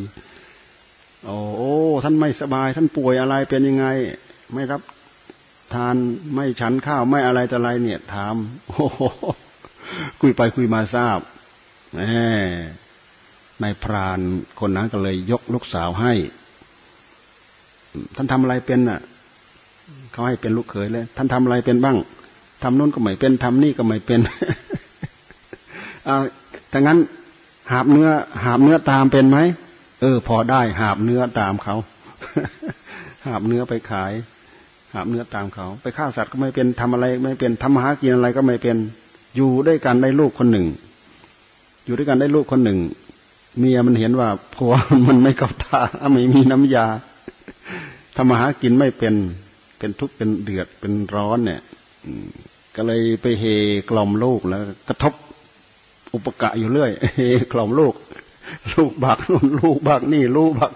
[1.24, 1.72] โอ้โอ้
[2.04, 3.86] ท่านไม่สบาย ท่านป่วยอะไรเป็นยังไง
[4.54, 4.80] ไม่รับ
[5.74, 5.96] ทาน
[6.34, 8.34] ไม่ฉันข้าวไม่อะไรแต่อะไรเนี่ย ถาม
[8.66, 8.86] โอ้
[10.20, 11.18] คุยไปคุยมาทราบ
[11.94, 12.00] แหม
[13.62, 14.18] นายพราน
[14.60, 16.12] คนนั้นก็เลยยกลูกสาวให้
[18.16, 19.00] ท่านทำอะไรเป็นน่ะ
[20.12, 21.96] เขาให้เป็นลูกเขยเลย ท่านทำอะไรเป็นบ้าง
[22.62, 24.20] ทำนู้นก็ไม่เป็นทำนี่ก็ไม่เป็น
[26.06, 26.16] เอา
[26.72, 26.98] ถ้างั้น
[27.72, 28.08] หาบเนื้อ
[28.44, 29.38] หาบเนื้อตามเป็นไหม
[30.00, 31.74] เออ พอได้ หาบเนื้อตามเขา
[33.26, 34.12] หาบเนื้อไปขาย
[34.92, 38.76] หาบเนื้อตามเขา ไปฆ่าสัตว์ก็ไม่เป็นทำอะไร ไม่เป็นทำมาหากินอะไรก็ไม่เป็น
[39.36, 40.66] อยู่ด้วยกันได้ลูกคนหนึ่ง
[41.84, 42.78] อยู่ด้วยกันได้ลูกคนหนึ่ง
[43.58, 44.72] เมียมันเห็นว่าผัว
[45.08, 45.80] มันไม่กับตา
[46.12, 46.86] ไม่มีน้ำยา
[48.16, 49.14] ทำมาหากินไม่เป็น
[49.78, 51.60] เป็นทุกข์เป็นเดือดเป็นร้อนเนี่ย
[52.74, 53.44] ก็เลยไปเฮ
[53.90, 55.14] กล่อมลูกแล้ว กระทบ
[56.14, 57.20] อุปกะอยู่เรื่อยเฮ
[57.52, 57.94] กล่อมลูก
[58.74, 60.72] ลูกบักนู่นลูกบักนี่ ลูกบัก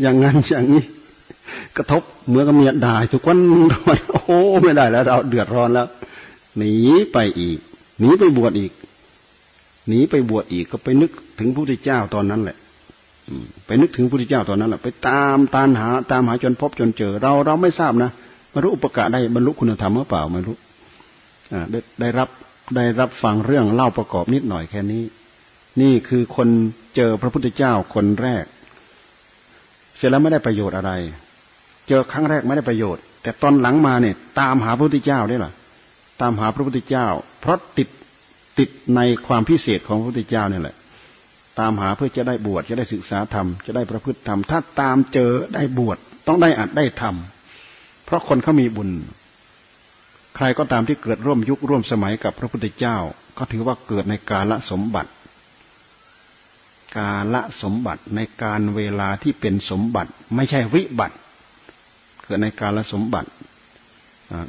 [0.00, 0.84] อย่างนั้นอย่างนี้
[1.76, 3.38] กระทบเหมือนกับเมียด่าทุกวัน
[4.12, 5.86] โอ้ไม่ได้แล้ว เราเดือดร้อนแล้ว
[6.58, 6.74] หนี
[7.12, 7.58] ไปอีก
[7.98, 8.72] หนีไปบวชอีก
[9.88, 12.56] หนีไปบวชอีกก็ไปนึกถึงพระพุทธเจ้าตอนนั้นแหละ
[13.66, 18.10] ไปนึกถึงพระพุทธเจ้าตอนนั้นแหละไปตามตามหาตามหาจนพบจนเจอ เราเราไม่ทราบนะ
[18.50, 20.56] ไม่รู้อุปกะได้บรรลุคุณธรรมหรือเปล่าไม่รู้
[21.70, 22.28] ได้ได้รับ
[22.76, 25.02] ได้รับฟังเรื่องเล่าประกอบนิดหน่อยแค่นี้
[25.80, 26.48] นี่คือคน
[26.96, 28.44] เจอพระพุทธเจ้าคนแรก
[29.96, 30.92] เสร็จแล้วไม่ได้ประโยชน์อะไร
[31.88, 35.52] เจอครั้งแรกไม่ได้ประโยชน์ แต่ตอนหลังมาเนี่ย ตามหาพระพุทธเจ้าได้หรอ
[36.20, 37.06] ตามหาพระพุทธเจ้า
[37.40, 37.88] เพราะติด
[38.58, 40.76] ติดในความพิเศษของพระพุทธเจ้านี่แหละ
[41.58, 48.90] ตามหาเพื่อจะได้บวชจะได้ศึกษาธรรมจะได้ประพฤติธรรมถ้าตามเจอได้บวชต้องได้อัดได้ทำเพราะคนเขามีบุญ
[50.36, 52.96] ใครก็ตามที่เกิดร่วมยุคร่วมสมัยกับพระพุทธเจ้า
[53.38, 55.10] ก็ถือว่าเกิดในกาลสมบัติ
[56.96, 61.16] กาลสมบัติในการเวลาที่เป็นสมบัติ ไม่ใช่วิบัติ
[62.24, 63.28] เกิดในกาลสมบัติ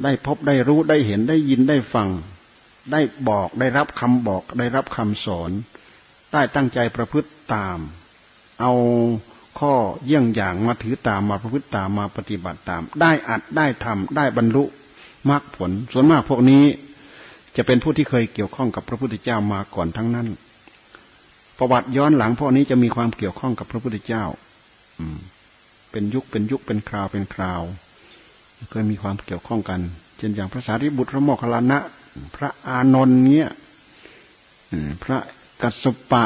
[0.04, 2.08] ได้พบได้รู้ได้เห็นได้ยินได้ฟัง
[2.92, 5.50] ได้บอกได้รับคำบอกได้รับคำสอน
[6.32, 7.78] ได้ตั้งใจประพฤติตาม
[8.60, 8.72] เอา
[9.58, 9.72] ข้อ
[10.04, 14.64] เยี่ยงอย่างมาถือตามมาประพฤติตามมาปฏิบัติตาม ได้อัดได้ทำได้บรรลุ
[15.30, 16.64] มรรคผล ส่วนมากพวกนี้
[17.56, 20.28] จะเป็นผู้ที่เคยเกี่ยวข้องกับพระพุทธเจ้ามาก่อนทั้งนั้น
[21.58, 24.24] ประวัติย้อนหลังพวกนี้จะมีความเกี่ยวข้องกับพระพุทธเจ้า
[24.98, 25.18] อืม
[25.90, 27.62] เป็นยุคเป็นยุคเป็นคราวเป็นคราว
[28.70, 29.80] เคยมีความเกี่ยวข้องกัน
[30.18, 31.78] เช่นอย่างพระสารีบุตรพระโมคคัลลานะ
[32.36, 33.48] พระอานนท์เนี้ย
[35.02, 35.18] พระ
[35.62, 36.24] กัสปะ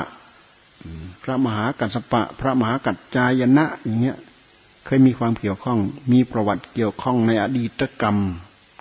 [1.22, 4.18] พระมหากัสปะ พระมหากัจจายนะอย่างเงี้ย
[4.87, 5.78] เคยมีความเกี่ยวข้อง
[6.12, 8.16] มีประวัติเกี่ยวข้องในอดีตกรรม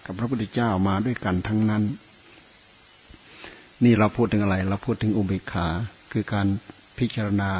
[0.06, 1.84] กับพระพุทธเจ้ามาด้วยกันทั้งนั้น
[3.84, 5.67] นี่เราพูดถึงอะไร เราพูดถึงอุเบกขา
[6.12, 6.47] คือการ
[6.97, 7.52] พิจารณา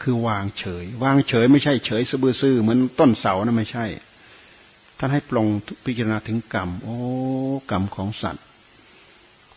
[0.00, 3.86] คือวางเฉย วางเฉยไม่ใช่เฉยซื่อเหมือนต้นเสานะไม่ใช่
[4.98, 5.46] ท่านให้ปลง
[5.84, 6.96] พิจารณาถึงกรรม โอ้
[7.70, 8.44] กรรมของสัตว์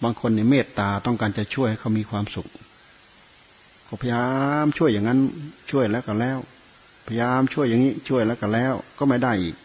[0.04, 2.48] บางคนในเมตตาต้องการจะช่วยให้เขามีความสุข
[3.88, 4.26] ก็พยายา
[4.64, 5.20] มช่วยอย่างนั้น
[5.72, 6.38] ช่วยแล้วก็แล้ว
[7.08, 9.56] พยายามช่วยอย่างนี้ช่วยแล้วก็แล้ว ก็ไม่ได้อีก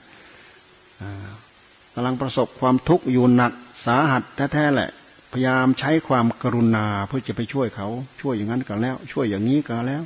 [1.95, 3.53] กำลังประสบความทุกข์อยู่หนัก
[3.87, 4.23] สาหัส
[4.53, 4.91] แท้ๆแหละ
[5.33, 7.89] พยายามใช้ความกรุณาเพื่อจะไปช่วยเขา
[8.21, 10.03] ช่วยอย่างนั้นก็แล้ว ช่วยอย่างนี้ก็แล้ว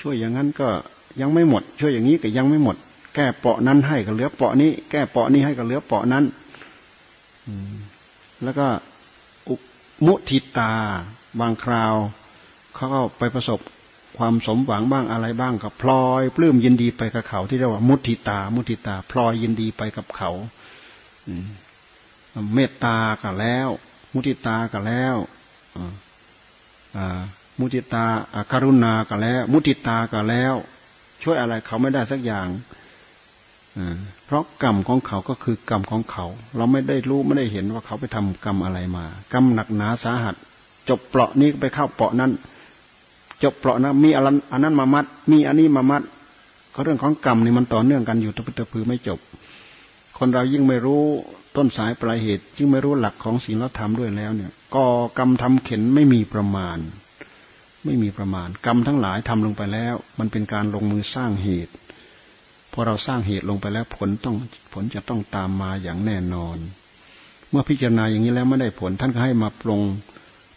[0.00, 0.68] ช่วยอย่างนั้นก็
[1.20, 2.76] ยังไม่หมด ช่วยอย่างนี้ก็ยังไม่หมด
[3.14, 6.24] แก้เปาะนั้นให้ก็เหลือเปาะนี้ แก้เปาะนี้ให้ก็เหลือเปาะนั้น
[8.44, 8.66] แล้วก็
[10.06, 10.72] มุทิตา
[11.40, 11.94] บางคราว
[12.74, 13.60] เขาก็ไปประสบ
[14.18, 20.30] ความสมหวังบ้างอะไรบ้างกับพลอยปลื้มยินดีไปกับเขา ที่เรียกว่ามุทิตา มุทิตา พลอยยินดีไปกับเขา
[22.54, 23.68] เมตตาก็แล้ว
[24.14, 25.16] มุติตาก็แล้ว
[27.58, 28.04] มุติตา
[28.52, 30.54] การุณาก็แล้ว มุติตาก็แล้ว
[31.22, 32.48] ช่วยอะไรเขาไม่ได้สักอย่าง
[34.26, 40.36] เพราะกรรมของเขาก็คือกรรมของเขา เราไม่ได้รู้ไม่ได้เห็นว่าเขาไปทำกรรมอะไรมา กรรมหนักหนาสาหัส
[40.88, 42.32] จบเปราะนี้ไปเข้าเปราะนั้น
[43.42, 46.02] จบเปราะนะมีอันนั้นมามัด มีอันนี้มามัด
[46.74, 49.18] ก็เรื่องของกรรมนี่มันต่อเนื่องกันอยู่ตะพึตะพือไม่จบ
[50.18, 51.04] คนเรายิ่งไม่รู้
[51.56, 56.78] ต้นสายปลายเหตุจึงไม่รู้หลักของศีลธรรมด้วยแล้วเนี่ยก่อกรรมทำเข็นไม่มีประมาณ
[57.84, 61.72] ไม่มีประมาณ กรรมทั้งหลายทำลงไปแล้ว มันเป็นการลงมือสร้างเหตุ
[62.72, 64.36] พอเราสร้างเหตุลงไปแล้วผลต้อง
[64.72, 66.58] ผลจะต้องตามมาอย่างแน่นอน
[67.50, 69.80] เมื่อพิจารณาอย่างนี้แล้วไม่ได้ผล ท่านก็ให้มาปรง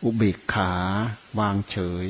[0.04, 0.71] อุเบกขา
[1.39, 2.06] วางเฉย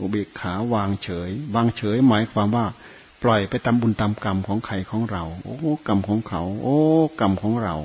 [0.00, 2.66] อุเบกขาวางเฉย วางเฉยหมายความว่า
[3.22, 6.78] ปล่อยไปตามบุญตามกรรมของใครของเรา โอ้กรรมของเขา โอ้
[7.20, 7.76] กรรมของเรา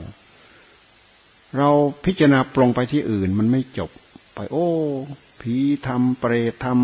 [1.58, 1.70] เรา
[2.06, 3.90] พิจารณาปรงไปที่อื่นมันไม่จบ
[4.34, 4.68] ไป โอ้
[5.42, 5.56] ผี
[5.88, 6.80] ธรรมเปรตธรรม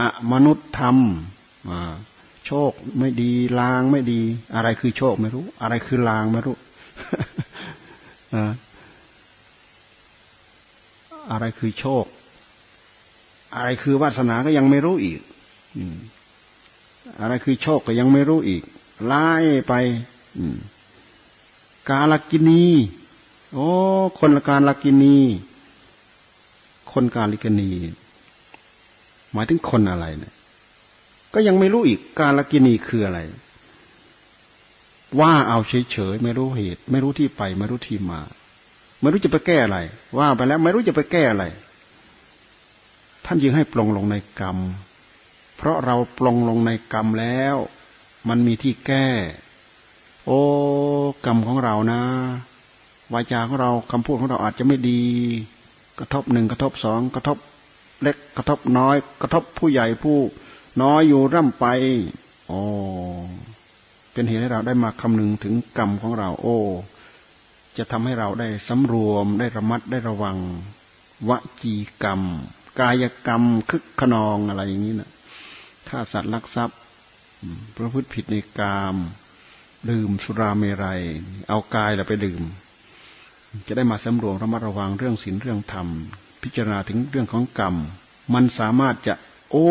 [0.00, 0.96] อะมนุษย์ธรรม
[2.46, 4.20] โชคไม่ดีลางไม่ดี
[4.54, 6.56] อะไรคือโชคไม่รู้ อะไรคือลางไม่รู้
[11.30, 12.04] อะไรคือโชค
[13.54, 15.20] อะไรคือวาสนาก็ยังไม่รู้อีก
[17.20, 18.62] อะไรคือโชคก็ยังไม่รู้อีก
[19.04, 19.26] ไล่
[19.68, 19.72] ไป
[21.88, 22.66] กาลกินี
[23.52, 23.68] โอ้
[24.18, 25.18] คนละการลกินี
[26.92, 27.70] คนกาลิกนี
[29.32, 30.34] หมายถึงคนอะไรเนี่ย
[31.34, 33.20] ก็ยังไม่รู้อีกการลกินีคืออะไร
[35.20, 38.20] ว่าเอาเฉยๆไม่รู้เหตุ ไม่รู้ที่ไปไม่รู้ที่มา
[39.00, 39.78] ไม่รู้จะไปแก้อะไร
[40.18, 41.44] ว่าไปแล้ว ไม่รู้จะไปแก้อะไร
[43.24, 44.58] ท่านยึงให้ปลงลงในกรรม
[45.56, 47.56] เพราะเราปลงลงในกรรมแล้ว
[48.28, 49.06] มันมีที่แก้
[50.26, 50.40] โอ้
[51.24, 52.02] กรรมของเรานะ
[53.12, 55.02] วาจาของเราคำพูดของเราอาจจะไม่ดี
[55.98, 57.38] กระทบหนึ่งกระทบสองกระทบ
[58.02, 60.18] เล็กกระทบน้อย กระทบผู้ใหญ่ผู้
[60.80, 61.66] น้อยอยู่ร่ำไป
[62.48, 62.60] โอ้
[64.12, 66.58] เป็นเหตุให้เราได้มาคำนึงถึงกรรมของเรา โอ้
[67.76, 70.36] จะทำให้เราได้สำรวม ได้ระมัด ได้ระวัง
[71.28, 71.30] ว
[71.62, 72.20] จีกรรม
[72.80, 75.10] กายกรรม คึกขนองอะไรอย่างนี้นะ
[75.88, 76.78] ถ้าสัตว์ลักทรัพย์
[77.76, 78.96] ประพฤติผิดในกาม
[79.90, 81.02] ดื่มสุราเมรัย
[81.48, 82.42] เอากายเราไปดื่ม
[83.66, 85.88] จะได้มาสำรวมระมัดระวังเรื่องศีลเรื่องธรรม
[86.42, 87.74] พิจารณาถึงเรื่องของกรรม
[88.34, 89.14] มันสามารถจะ
[89.52, 89.66] โอ้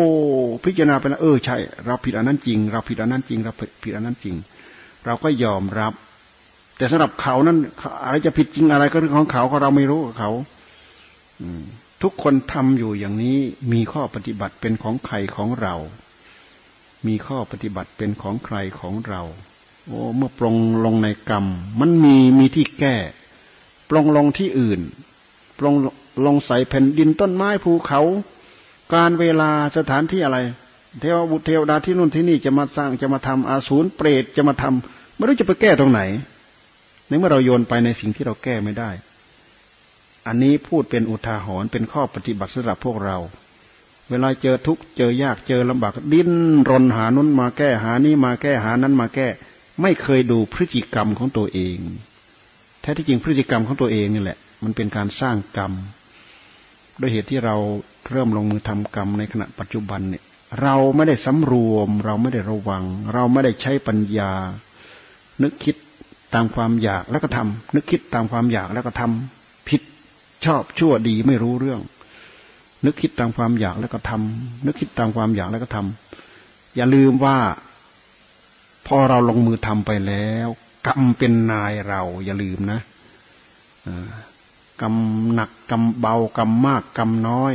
[0.64, 4.36] พิจารณาไปแล้วเออใช่ เราผิดอันนั้นจริง เราผิดอันนั้นจริง เราผิดอันนั้นจริง
[5.04, 5.92] เราก็ยอมรับ
[6.76, 7.58] แต่สำหรับเขานั้น
[8.04, 10.30] อะไรจะผิดจริงอะไรก็เรื่องของเขาก็เราไม่รู้กับเขา
[12.02, 13.38] ทุกคนทำอยู่อย่างนี้
[13.72, 15.74] มีข้อปฏิบัติเป็นของใครของเรา
[17.06, 19.22] มีข้อปฏิบัติเป็นของใครของเรา
[19.86, 21.46] โอ้ เมื่อปรงลงในกรรม
[21.80, 22.96] มันมีมีที่แก้
[23.88, 24.80] ปรงลงที่อื่น
[25.58, 25.74] ปรง
[26.26, 28.00] ลงใส่แผ่นดินต้นไม้ภูเขา
[28.94, 30.38] การเวลาสถานที่อะไร
[31.00, 36.00] เทวบุตรเทวดาที่นู่นที่นี่จะมาสร้างจะมาทำอาสูรเปรตจะมาทำไม่รู้จะไปแก้ตรงไหน
[37.08, 38.90] ในเมื่อเราโยนไปในสิ่งที่เราแก้ไม่ได้
[40.26, 43.16] อันนี้พูดเป็นอุทาหรณ์เป็นข้อปฏิบัติสำหรับพวกเรา
[44.10, 46.30] เวลาเจอทุกข์เจอยากเจอลำบาก ดิ้น
[46.70, 49.28] รนหานุนมาแก้หานี้มาแก้หานั้นมาแก้
[49.80, 51.78] ไม่เคยดูพฤติกรรมของตัวเอง
[52.80, 55.72] แท้ที่จริงพฤติกรรมของตัวเองนี่แหละ มันเป็นการสร้างกรรม
[56.98, 57.56] โดยเหตุที่เรา
[58.10, 60.22] เริ่มลงมือทำกรรมในขณะปัจจุบันเนี่ย
[60.62, 62.84] เราไม่ได้สำรวม เราไม่ได้ระวัง
[63.14, 64.32] เราไม่ได้ใช้ปัญญา
[65.42, 65.76] นึกคิด
[66.34, 69.82] ตามความอยากแล้วก็ทำนึกคิดตามความอยากแล้วก็ทำผิด
[70.44, 71.80] ชอบชั่วดีไม่รู้เรื่อง
[72.84, 77.38] นึกคิดตามความอยากแล้วก็ทำนึกคิดตามความอยากแล้วก็ทำอย่าลืมว่า
[78.86, 80.48] พอเราลงมือทำไปแล้ว
[80.86, 82.80] กรรมเป็นนายเรา อย่าลืมนะ
[84.80, 84.94] กรรม
[85.34, 87.52] หนักกรรมเบากรรมมากกรรมน้อย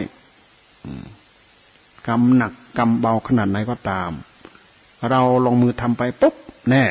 [2.08, 4.12] กรรมหนักกรรมเบาขนาดไหนก็ตาม
[5.10, 6.36] เราลงมือทำไปปุ๊บ
[6.70, 6.84] แน่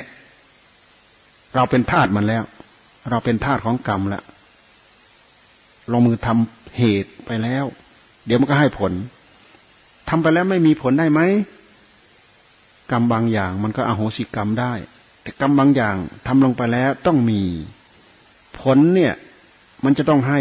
[1.55, 2.45] เราเป็นทาสมันแล้ว
[3.11, 4.25] เราเป็นทาสของกรรมแล้ว
[5.93, 7.65] ลงมือทำเหตุไปแล้ว
[8.27, 8.93] เดี๋ยวมันก็ให้ผล
[10.09, 11.21] ทำไปแล้วไม่มีผลได้ไหม
[12.91, 14.73] กรรมบางอย่างมันก็อโหสิกรรมได้
[15.23, 17.41] แต่กรรมบางอย่างทำลงไปแล้วต้องมี
[18.61, 19.15] ผลเนี่ย
[19.85, 20.41] มันจะต้องให้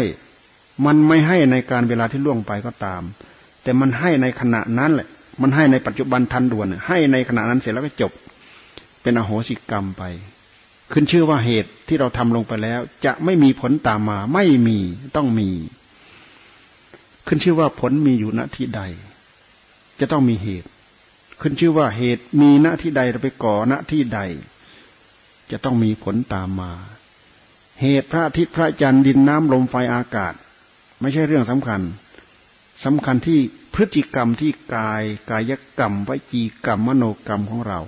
[0.86, 3.02] มันไม่ให้ในการเวลาที่ล่วงไปก็ตาม
[3.66, 5.08] แต่มันให้ในขณะนั้นแหละ
[5.42, 8.12] มันให้ในปัจจุบันทันด่วนให้ในขณะนั้นเสร็จแล้วก็จบ
[9.02, 10.02] เป็นอโหสิกรรมไป
[10.92, 14.78] ขึ้นชื่อว่าเหตุที่เราทำลงไปแล้ว จะไม่มีผลตามมา ไม่มี
[15.16, 15.50] ต้องมี
[17.26, 18.82] ขึ้นชื่อว่าผลมีอยู่ณที่ใด
[20.00, 20.68] จะต้องมีเหตุ
[21.40, 24.20] ขึ้นชื่อว่าเหตุมีณที่ใดเราไปก่อณที่ใด
[25.50, 26.72] จะต้องมีผลตามมา
[27.80, 30.34] เหตุพระอาทิตย์พระจันทร์ดินน้ำลมไฟอากาศ
[31.00, 31.80] ไม่ใช่เรื่องสำคัญ
[32.84, 33.38] สำคัญที่
[33.74, 37.80] พฤติกรรมที่กายกายกรรมวิจีกรรมมโนกรรมของเรา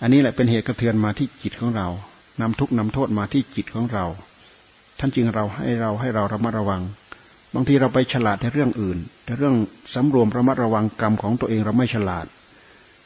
[0.00, 1.88] อันนี้แหละเป็นเหตุกระเทือนมาที่จิตของเรา
[2.40, 4.06] นำทุกนำโทษมาที่จิตของเรา
[4.98, 6.82] ท่านจึงเราให้เราให้เราระมัดระวัง
[7.54, 9.54] บางทีเราไปฉลาดในเรื่องอื่น แต่เรื่อง
[9.94, 12.26] สำรวมระมัดระวังกรรมของตัวเองเราไม่ฉลาด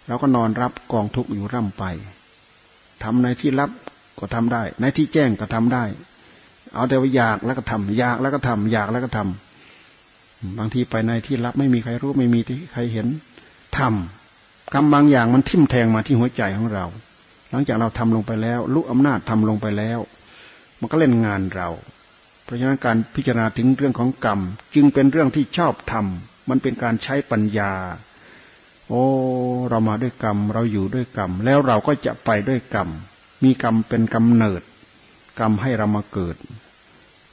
[0.07, 1.85] เราก็นอนรับกองทุกข์อยู่ร่ำไป
[3.03, 3.71] ทำในที่รับ
[4.19, 5.85] ก็ทำได้ ในที่แจ้งก็ทำได้
[6.75, 9.46] เอาแต่ว่าอยากแล้วก็ทำอยากแล้วก็ทำอยากแล้วก็ทำ
[10.59, 13.07] บางทีไปในที่รับไม่มีใครรู้ไม่มีที่ใครเห็น
[13.79, 16.85] ทำกรรมบางอย่างมันทิ่มแทงมาที่หัวใจของเรา
[17.51, 19.99] หลังจากเราทำลงไปแล้วลุกอำนาจทำลงไปแล้ว
[20.81, 21.69] มันก็เล่นงานเรา
[22.45, 24.41] เพราะฉะนั้นการพิจารณาถึงเรื่องของกรรม
[24.75, 27.73] จึงเป็นเรื่องที่ชอบทำมันเป็นการใช้ปัญญา
[28.89, 29.03] โอ้
[29.69, 32.89] เรามาด้วยกรรม เราอยู่ด้วยกรรม แล้วเราก็จะไปด้วยกรรม
[33.45, 34.63] มีกรรมเป็นกำเนิด
[35.41, 36.37] กรรมให้เรามาเกิด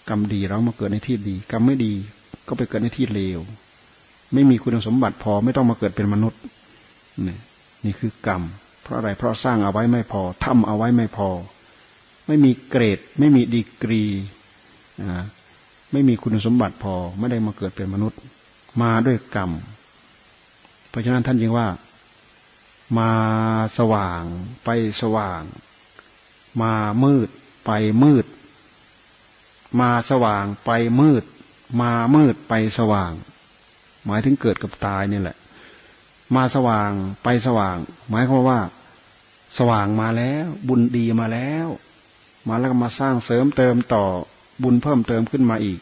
[0.09, 1.93] กรรมดีเรามาเกิดในที่ดี กรรมไม่ดี
[2.47, 3.39] ก็ไปเกิดในที่เลว
[4.33, 6.41] ไม่มีคุณสมบัติพอไม่ต้องมาเกิดเป็นมนุษย์
[7.27, 7.37] นี่
[7.85, 8.41] นี่คือกรรม
[8.81, 11.29] เพราะอะไรเพราะสร้างเอาไว้ไม่พอทำเอาไว้ไม่พอ
[12.27, 14.03] ไม่มีเกรด ไม่มีดีกรี
[15.91, 18.19] ไม่มีคุณสมบัติพอ ไม่ได้มาเกิดเป็นมนุษย์
[18.81, 19.51] มาด้วยกรรม
[20.89, 21.67] เพราะฉะนั้นท่านยิงว่า
[22.97, 23.11] มา
[23.77, 24.23] สว่าง
[24.63, 24.69] ไป
[25.01, 25.41] สว่าง
[26.61, 27.29] มามืด
[27.65, 27.71] ไป
[28.03, 28.25] มืด
[29.79, 31.23] มาสว่างไปมืด
[31.81, 33.11] มามืดไปสว่าง
[34.05, 35.37] หมายถึงเกิดกับตายนี่แหละ
[36.35, 36.91] มาสว่าง
[37.23, 37.77] ไปสว่าง
[38.09, 38.59] หมายความว่า
[39.57, 41.67] สว่างมาแล้ว บุญดีมาแล้ว
[42.47, 44.05] มาแล้วก็มาสร้างเสริมเติมต่อ
[44.63, 45.79] บุญเพิ่มเติมขึ้นมาอีก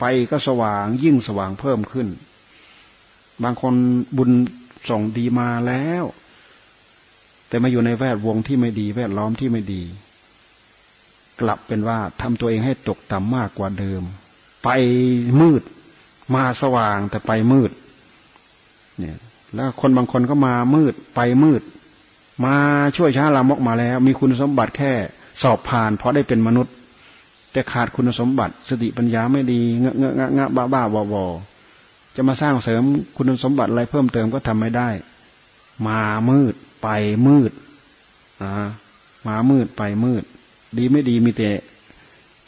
[0.00, 2.08] ไปก็สว่างยิ่งสว่างเพิ่มขึ้น
[3.42, 3.74] บางคน
[4.16, 4.30] บุญ
[4.90, 6.04] ส่งดีมาแล้ว
[7.48, 9.82] แต่มาอยู่ในแวดวงที่ไม่ดี แวดล้อมที่ไม่ดี
[11.40, 14.02] กลับเป็นว่าทำตัวเองให้ตกต่ำมากกว่าเดิม
[14.64, 14.68] ไป
[15.40, 15.62] มืด
[16.34, 17.70] มาสว่างแต่ไปมืด
[18.98, 19.18] เนี่ย
[19.54, 21.62] แล้วคนบางคนก็มามืด ไปมืด
[22.44, 22.54] มา
[22.96, 24.92] ช่วยช้าลามกมาแล้ว มีคุณสมบัติแค่
[25.42, 26.74] สอบผ่านเพราะได้เป็นมนุษย์
[27.52, 31.24] แต่ขาดคุณสมบัติ สติปัญญาไม่ดีเงอะเงอะงะงะบ้าบ้าบอบอ
[32.16, 32.82] จะมาสร้างเสริม
[33.16, 34.88] คุณสมบัติอะไรเพิ่มเติมก็ทำไม่ได้
[35.88, 36.88] มามืด ไป
[37.26, 37.52] มืด
[38.42, 38.50] อ่า
[39.28, 40.24] มามืดไปมืด
[40.78, 41.50] ดีไม่ดีมีแต่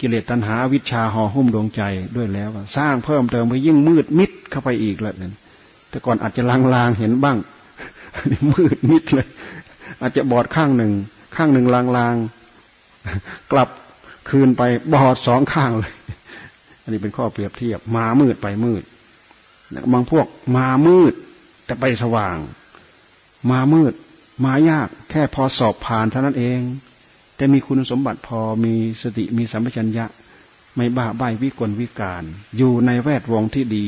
[0.02, 1.82] กิเลสตัณหาวิชาห่อหุ้มดวงใจ
[2.16, 5.34] ด้วยแล้ว สร้างเพิ่มเติมไปยิ่งมืดมิดเข้าไปอีกแล้วนั่น
[5.90, 7.38] แต่ก่อนอาจจะลางๆเห็นบ้าง
[8.30, 9.28] นี่มืดมิดเลย
[10.00, 10.92] อาจจะบอดข้างหนึ่ง
[11.36, 13.68] ข้างหนึ่งลางๆกลับ
[14.28, 14.62] คืนไป
[14.92, 15.92] บอดสองข้างเลย
[16.82, 18.82] อันนี้เป็นข้อเปรียบเทียบ มามืดไปมืด
[19.92, 21.14] บางพวกมามืด
[21.66, 22.36] แต่ไปสว่าง
[23.50, 23.92] มามืด
[24.44, 26.60] มายาก แค่พอสอบผ่านเท่านั้นเอง
[27.42, 30.07] แต่มีคุณสมบัติพอมีสติมีสัมปชัญญะ
[30.76, 32.24] ไม่บ้าใบวิกลวิการ
[32.57, 33.87] อยู่ในแวดวงที่ดี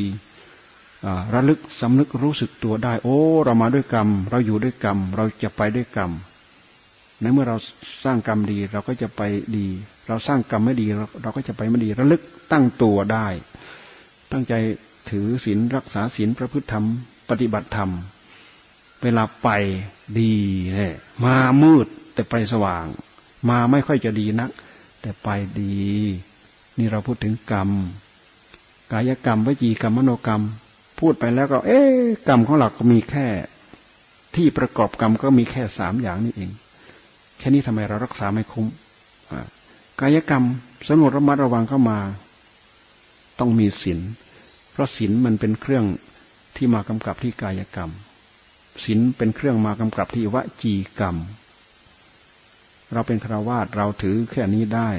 [1.35, 6.11] ระลึกสำนึกรู้สึกตัวได้ โอ้ เรามาด้วยกรรม เราอยู่ด้วยกรรม เราจะไปด้วยกรรม
[7.21, 7.57] ในเมื่อเรา
[8.05, 9.23] สร้างกรรมดีเราก็จะไป
[9.57, 9.67] ดี
[10.09, 10.87] เราสร้างกรรมไม่ดี
[11.23, 13.29] เราก็จะไปไม่ดี ระลึกตั้งตัวได้
[14.33, 14.55] ตั้งใจ
[15.11, 16.85] ถือศีลรักษาศีลประพฤติธรรม
[17.31, 17.91] ปฏิบัติธรรม
[19.03, 19.49] เวลาไป
[20.19, 20.33] ดี
[20.75, 22.87] เนี่ยมามืดแต่ไปสว่าง
[23.49, 24.51] มาไม่ค่อยจะดีนัก
[25.01, 25.29] แต่ไป
[25.61, 25.75] ดี
[26.79, 27.71] นี่เราพูดถึงกรรม
[28.93, 30.43] กายกรรมวิจีกรรมมโนกรรม
[31.01, 31.81] พูดไปแล้วก็ เอ๊
[32.29, 33.27] กรรมของเราก็มีแค่
[34.37, 36.51] ที่ประกอบกรรมก็มีแค่สามอย่างนี้เอง
[37.39, 38.67] แค่นี้ทำไมเรารักษาไม่คุ้ม
[40.01, 40.45] กายกรรม
[40.89, 41.99] สงบระมัดระวังเข้ามา
[43.39, 44.01] ต้องมีศีล
[44.73, 45.85] เพราะศีลมันเป็นเครื่อง
[46.57, 47.91] ที่มากำกับที่กายกรรม
[48.85, 51.17] ศีลเป็นเครื่องมากำกับที่วจีกรรม
[52.93, 54.91] เราเป็นคราวาสเราถือแค่นี้ได้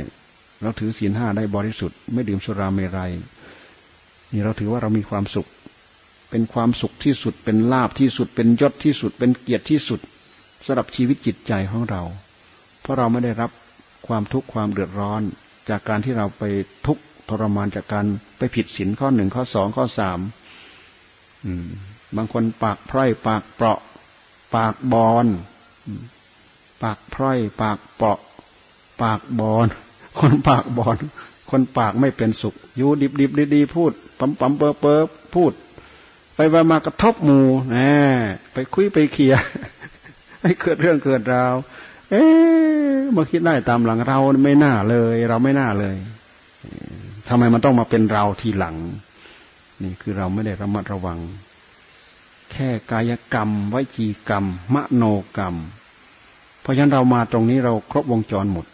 [0.62, 3.12] เราถือศีลห้าได้บริสุทธิ์ไม่ดื่มสุราเมรัย
[4.32, 5.48] นี่เราถือว่าเรามีความสุข
[6.30, 10.00] เป็นความสุขที่สุดเป็นลาบที่สุด เป็นยศที่สุด เป็นเกียรติที่สุด
[10.66, 12.02] สำหรับชีวิตจิตใจของเรา
[12.82, 13.52] เพราะเราไม่ได้รับ
[14.08, 15.22] ความทุกข์ความเดือดร้อน
[15.70, 16.44] จากการที่เราไป
[16.86, 18.06] ทุกข์ทรมานจากการ
[18.38, 20.20] ไปผิดศีลข้อหนึ่งข้อสองข้อสาม
[22.16, 23.80] บางคนปากพร่อยปากเปราะ
[24.56, 25.26] ปากบอน
[26.84, 28.20] ปากพร่อย ปากเปาะ
[29.02, 29.68] ปากบอน
[30.20, 30.98] คนปากบอน
[31.50, 35.02] คนปากไม่เป็นสุข อยู่ดิบดิบดีดีพูดปั๊มปั๊มเปอเปอ
[35.36, 35.52] พูด
[36.36, 37.78] ไปไปมากระทบหมูแหม
[38.54, 39.36] ไปคุยไปเคลีย
[40.42, 41.56] ให้เกิดเรื่องเกิดราว
[42.12, 45.96] เอ๊ะมาคิดได้ตามหลังเราไม่น่าเลย เราไม่น่าเลย
[47.28, 48.76] ทำไมมันต้องมาเป็นเราทีหลัง
[49.84, 51.20] นี่คือเราไม่ได้ระมัดระวัง
[52.52, 55.04] แค่กายกรรมวิจีกรรม มโน
[55.38, 55.56] กรรม
[56.66, 58.66] เพราะฉะนั้นเรามาตรงนี้เราครบวงจรหมด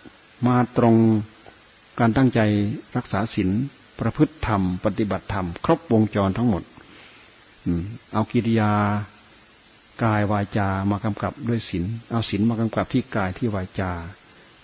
[0.47, 0.95] มาตรง
[1.99, 2.39] การตั้งใจ
[2.97, 3.49] รักษาศีล
[3.99, 6.63] ประพฤติธรรม ปฏิบัติธรรม ครบวงจรทั้งหมด
[8.13, 8.71] เอากิริยา
[10.03, 13.91] กายวาจามากำกับด้วยศีลเอาศีลมากำกับที่กายที่วาจา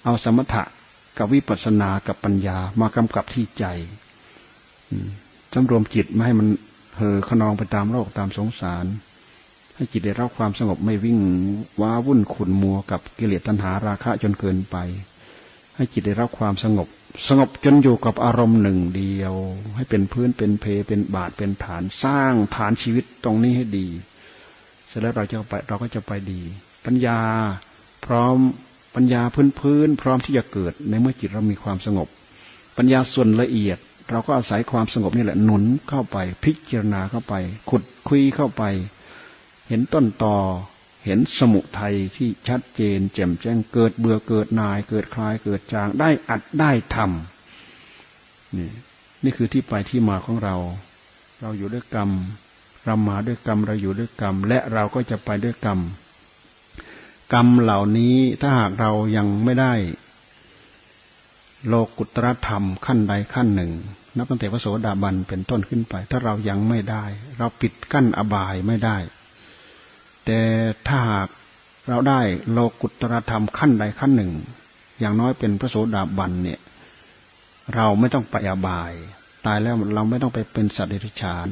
[0.05, 0.63] เอาสมถะ
[1.17, 3.65] กับวิปัสสนากับปัญญามากำกับที่ใจ
[5.53, 6.47] จำรวมจิตไม่ให้มัน
[6.97, 8.85] เห่อขนองไปตามโลกตามสงสาร
[9.79, 11.19] ให้จิตได้รับความสงบไม่วิ่ง
[11.81, 14.77] ว้าวุ่นขุนมัวกับกิเลสตัณหาราคะจนเกินไป
[15.75, 16.87] ให้จิตได้รับความสงบ
[17.27, 19.33] สงบจนอยู่กับอารมณ์หนึ่งเดียว
[19.75, 23.87] ให้เป็นพื้นเป็นเพเป็นบาทเป็นฐานสร้างฐานชีวิตตรงนี้ให้ดี
[24.87, 26.41] เสร็จแล้วเราจะไปเราก็จะไปดี
[26.85, 27.19] ปัญญา
[28.05, 28.37] พร้อม
[28.95, 32.07] ปัญญาพื้นพื้นพร้อมที่จะเกิดในเมื่อจิตเรามีความสงบ
[32.77, 33.77] ปัญญาส่วนละเอียด
[34.11, 37.33] เราก็อาศัยความสงบนี่แหละหนุนเข้าไป พิจารณาเข้าไป
[37.69, 38.63] ขุดคุยเข้าไป
[39.67, 40.37] เห็นต้นต่อ
[41.05, 48.69] เห็นสมุทัยที่ชัดเจน แจ่มแจ้งเกิดเบื่อเกิดนาย เกิดคลายเกิดจางได้อัดได้ทำนี่
[49.23, 50.55] นี่คือที่ไปที่มาของเรา
[51.41, 52.09] เราอยู่ด้วยกรรม
[52.85, 55.79] เรามาด้วยกรรมเราอยู่ด้วยกรรม และเราก็จะไปด้วยกรรม
[57.33, 59.73] กรรมเหล่านี้ถ้าหากเรายังไม่ได้
[61.67, 63.71] โลกุตรธรรมขั้นใดขั้นหนึ่ง
[64.15, 67.05] นับตั้งแต่พระโสดาบันเป็นต้นขึ้นไป ถ้าเรายังไม่ได้
[67.37, 68.97] เราปิดกั้นอบายไม่ได้
[70.27, 70.41] แต่
[70.87, 71.27] ถ้าหาก
[71.89, 72.21] เราได้
[72.51, 74.33] โลกุตรธรรมขั้นใดขั้นหนึ่ง
[74.99, 76.59] อย่างน้อยเป็นพระโสดาบันเนี่ย
[77.75, 78.93] เราไม่ต้องไปอบาย
[79.45, 81.47] ตายแล้วเราไม่ต้องไปเป็นสัตว์เดรัจฉาน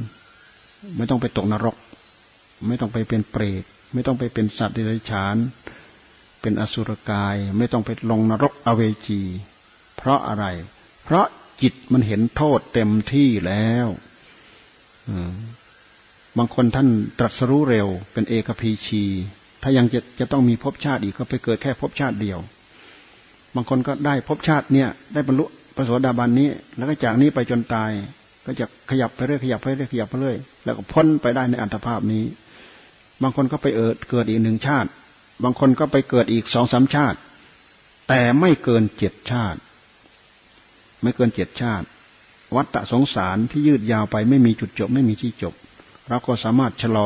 [0.98, 1.76] ไม่ต้องไปตกนรก
[2.68, 3.64] ไม่ต้องไปเป็นเปรต
[3.94, 5.36] ไม่ต้องไปเป็นสัตว์เดรัจฉาน
[6.42, 9.22] เป็นอสุรกาย ไม่ต้องไปลงนรกอเวจี
[9.98, 10.46] เพราะอะไร
[11.04, 11.26] เพราะ
[11.62, 13.88] จิตมันเห็นโทษเต็มที่แล้ว
[16.38, 16.88] บางคนท่าน
[17.20, 19.04] ตรัสรู้เร็ว เป็นเอกพีชี
[19.62, 22.40] ถ้ายังจะจะต้องมีภพชาติอีกก็ไปเกิดแค่ภพชาติเดียว
[23.56, 27.92] บางคนก็ได้ภพชาติเนี่ยได้บรรลุพระโสดาบันนี้ แล้วก็จากนี้ไปจนตาย
[28.46, 32.24] ก็จะขยับไปเรื่อยขยับไปเรื่อยขยับไปเรื่อยแล้วก็พ้นไปได้ในอัตภาพนี้
[33.22, 34.90] บางคนก็ไปเอิดเกิดอีกหนึ่งชาติ
[35.44, 37.18] บางคนก็ไปเกิดอีกสองสามชาติ
[38.08, 39.60] แต่ไม่เกินเจ็ดชาติ
[41.02, 41.86] ไม่เกินเจ็ดชาติ
[42.56, 45.54] วัฏฏะสงสารที่ยืดยาวไปไม่มีจุดจบ ไม่มีที่จบ
[46.10, 47.00] เราก็สามารถชะล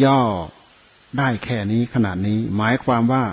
[0.00, 0.20] อย่อ
[1.18, 3.24] ได้แค่นี้ขนาดนี้ หมายความว่า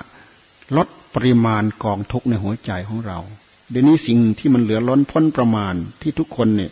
[0.77, 3.19] ลดปริมาณกองทุกในหัวใจของเรา
[3.69, 6.71] เดี๋ยวนี้สิ่งที่มันเหลือล้นพ้นประมาณที่ทุกคนเนี่ย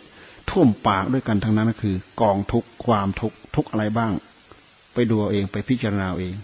[0.50, 4.12] ท่วมปากด้วยกันทั้งนั้นก็คือ กองทุกความทุกทุกอะไรบ้าง
[4.94, 6.34] ไปดูเองไปพิจารณาเอง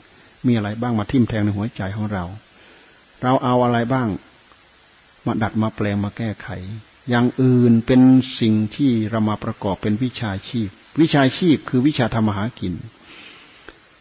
[0.46, 2.24] มีอะไรบ้างมาทิ่มแทงในหัวใจของเรา
[3.22, 4.08] เราเอาอะไรบ้าง
[5.26, 6.48] มาดัดมาแปลงมาแก้ไข
[7.10, 8.00] อย่างอื่นเป็น
[8.40, 10.68] สิ่งที่เรามาประกอบเป็นวิชาชีพ
[11.00, 12.74] วิชาชีพคือวิชาธรรมหากิน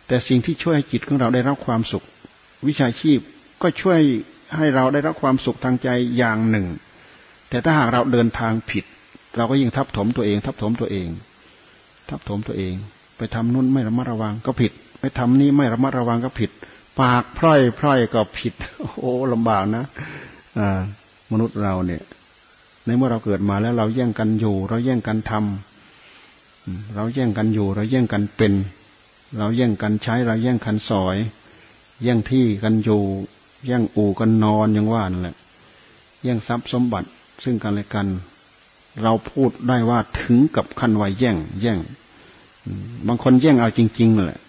[0.07, 2.05] แต่สิ่งที่ช่วยให้จิตของเราได้รับความสุข
[2.67, 3.19] วิชาชีพ
[3.61, 3.99] ก็ช่วย
[4.57, 6.65] ให้เราได้รับความสุขทางใจอย่างหนึ่ง
[7.49, 8.85] แต่ถ้าหากเราเดินทางผิด
[9.37, 11.07] เราก็ยิ่งทับถมตัวเอง ทับถมตัวเอง
[12.09, 12.73] ทับถมตัวเอง
[13.17, 16.51] ไปทำนู่นไม่ระมัดระวังก็ผิด ไปทำนี้ไม่ระมัดระวังก็ผิด
[17.01, 18.53] ปากพร่อยพร่อยก็ผิด
[18.97, 19.83] โอ้ลำบากนะ
[20.57, 20.79] อ่า
[21.31, 22.03] มนุษย์เราเนี่ย
[22.89, 28.53] ในเมื่อเราเกิดมาแล้วเราแย่งกันอยู่ เราแย่งกันทำเราแย่งกันอยู่ เราแย่งกันเป็น
[29.37, 31.17] เราแย่งกันใช้ เราแย่งกันสอย
[32.03, 33.01] แย่งที่กันอยู่
[33.67, 35.35] แย่งอู่กันนอนอย่างว่านั่นแหละ
[36.23, 37.07] แย่งทรัพย์สมบัติ
[37.43, 38.07] ซึ่งกันและกัน
[39.03, 41.79] เราพูดได้ว่าถึงกับขั้นวัยแย่ง แย่ง
[43.07, 44.39] บางคนแย่งเอาจริงๆแหละ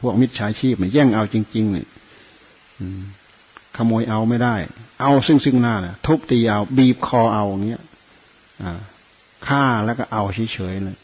[0.00, 1.86] พวกมิจฉาชีพมันแย่งเอาจริงๆเนี่ย
[3.76, 4.54] ขโมยเอาไม่ได้
[5.00, 7.82] เอาซึ่งซึ่งหน้าเนี่ยทุบตีเอา บีบคอเอาอย่างเงี้ย
[9.46, 10.98] ฆ่าแล้วก็เอาเฉยๆเลย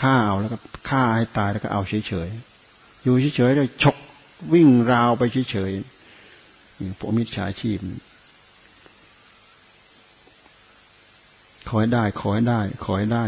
[0.00, 0.56] ฆ่าเอาแล้วก็
[0.88, 3.96] ฆ่าให้ตายแล้วก็เอาเฉยๆอยู่เฉยๆเลยฉก
[4.52, 7.78] วิ่งราวไปเฉยๆพวกมิจฉาชีพ
[11.68, 13.24] ขอให้ได้ ขอให้ได้ ขอให้ได้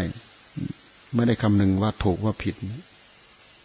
[1.14, 2.54] ไม่ได้คำนึงว่าถูกว่าผิด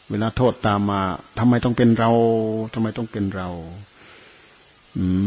[0.09, 1.01] เวลาโทษตามมา
[1.39, 2.11] ทำไมต้องเป็นเรา
[2.73, 3.49] ทำไมต้องเป็นเรา
[4.97, 5.25] อืม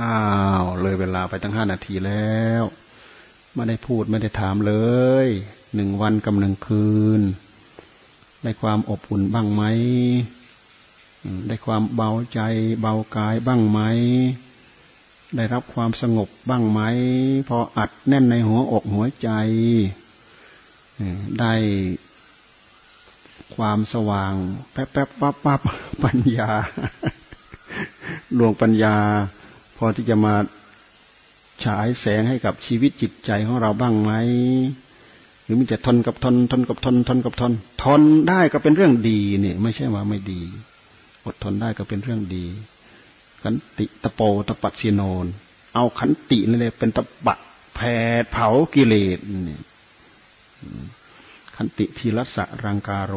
[0.00, 0.18] อ้า
[0.60, 2.62] ว เลยเวลาไปตั้งห้านาทีแล้ว
[3.54, 4.74] ไม่ได้พูดไม่ได้ถามเล
[5.26, 5.28] ย
[5.74, 7.20] หนึ่งวันกับหนึ่งคืน
[8.42, 9.62] ได้ความอบอุ่นบ้างไหม
[11.48, 12.40] ได้ความเบาใจ
[12.80, 13.80] เบากายบ้างไหม
[15.36, 16.80] ได้รับความสงบบ้างไหม
[17.48, 19.30] พออัดแน่นในหัวอกหัวใจ
[21.40, 21.54] ได้
[23.56, 24.34] ความสว่าง
[24.72, 25.60] แป๊บแป๊บปั๊บปั๊บ
[26.04, 26.50] ปัญญา
[28.38, 28.96] ดวงปัญญา
[29.76, 30.34] พอที่จะมา
[31.64, 34.12] ฉายแสงให้กับชีวิตจิตใจของเราบ้างไหม
[35.44, 37.52] หรือมันจะทนกับทน ทนกับทน ทนกับทน
[37.84, 40.42] ทนได้ก็เป็นเรื่องดีเนี่ย ไม่ใช่ว่าไม่ดี
[41.24, 42.46] อดทนได้ก็เป็นเรื่องดี
[43.46, 45.26] ขันติตะโปตะปัดสีโนน
[45.74, 47.36] เอาขันตินี่เลยเป็นตะปะ
[47.74, 47.80] แผ
[48.20, 49.18] ดเผากิเลส
[49.48, 49.58] นี่
[51.56, 53.14] ขันติทีรัสะรังการโร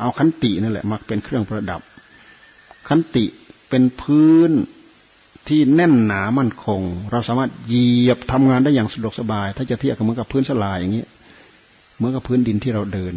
[0.00, 1.80] เอาขันตินั่นแหละมาเป็นเครื่องประดับ
[2.88, 3.24] ขันติ
[3.68, 4.50] เป็นพื้น
[5.48, 11.04] ที่แน่นหนามั่นคง เราสามารถเหยียบทำงานได้อย่างสะดวกสบาย ถ้าจะเทียบกับเหมือนกับพื้นสลายอย่างนี้
[11.96, 13.14] เหมือนกับพื้นดินที่เราเดิน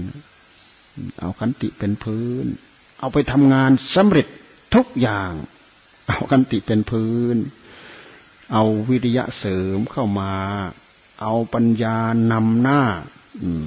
[1.20, 2.46] เอาขันติเป็นพื้น
[3.00, 4.28] เอาไปทำงานสำเร็จ
[4.76, 5.32] ทุกอย่าง
[6.08, 7.38] เอากันติเป็นพื้น
[8.54, 10.32] เอาวิริยะเสริมเข้ามา
[11.22, 11.98] เอาปัญญา
[12.32, 12.82] นำหน้า
[13.44, 13.64] อืม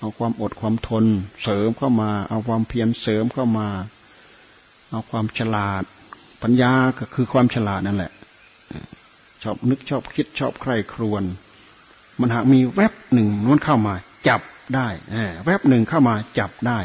[0.00, 1.04] เอาความอดความทน
[1.42, 3.68] เสริมเข้ามา เอาความเพียรเสริมเข้ามา
[4.90, 5.82] เอาความฉลาด
[6.42, 8.12] ปัญญาก็คือความฉลาดนั่นแหละ
[9.42, 11.22] ชอบนึกชอบคิดชอบใคร่ครวญ
[12.20, 13.94] มันหากมีแวบหนึ่งนู้นเข้ามา
[14.28, 14.40] จับ
[14.74, 14.88] ได้
[15.44, 16.78] แวบหนึ่งเข้ามาจับได้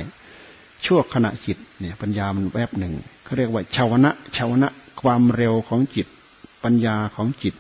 [0.86, 4.70] ชั่วขณะจิตเนี่ยปัญญามันแวบหนึ่งเขาเรียกว่าชาวนะชาวนะ
[5.02, 6.08] ความเร็วของจิต
[6.64, 7.54] ปัญญาของจิต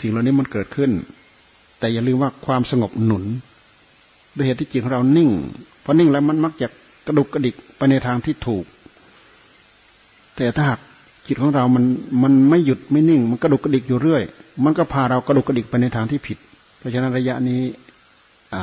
[0.00, 0.90] สิ่งเหล่านี้มันเกิดขึ้น
[1.78, 3.24] แต่อย่าลืมว่าความสงบหนุน
[4.36, 5.30] ด้วยเหตุที่จิตของเรานิ่ง
[5.84, 6.68] พอนิ่งแล้วมันมักจะ
[7.06, 8.64] กระดุกกระดิกไปในทางที่ถูก
[10.36, 10.80] แต่ถ้าหาก
[11.26, 11.84] จิตของเรามัน
[12.22, 14.22] มันไม่หยุดไม่นิ่ง มันกระดุกกระดิกอยู่เรื่อย
[14.64, 16.38] มันก็พาเรากระดุกกระดิกไปในทางที่ผิด
[16.78, 17.62] เพราะฉะนั้นระยะนี้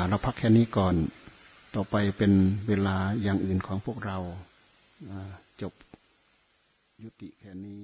[0.10, 0.94] เราพักแค่นี้ก่อน
[1.76, 2.32] ต่อไปเป็น
[2.68, 4.18] เวลาอย่างอื่นของพวกเรา
[5.62, 5.74] จบ
[7.04, 7.82] ยุติแค่นี้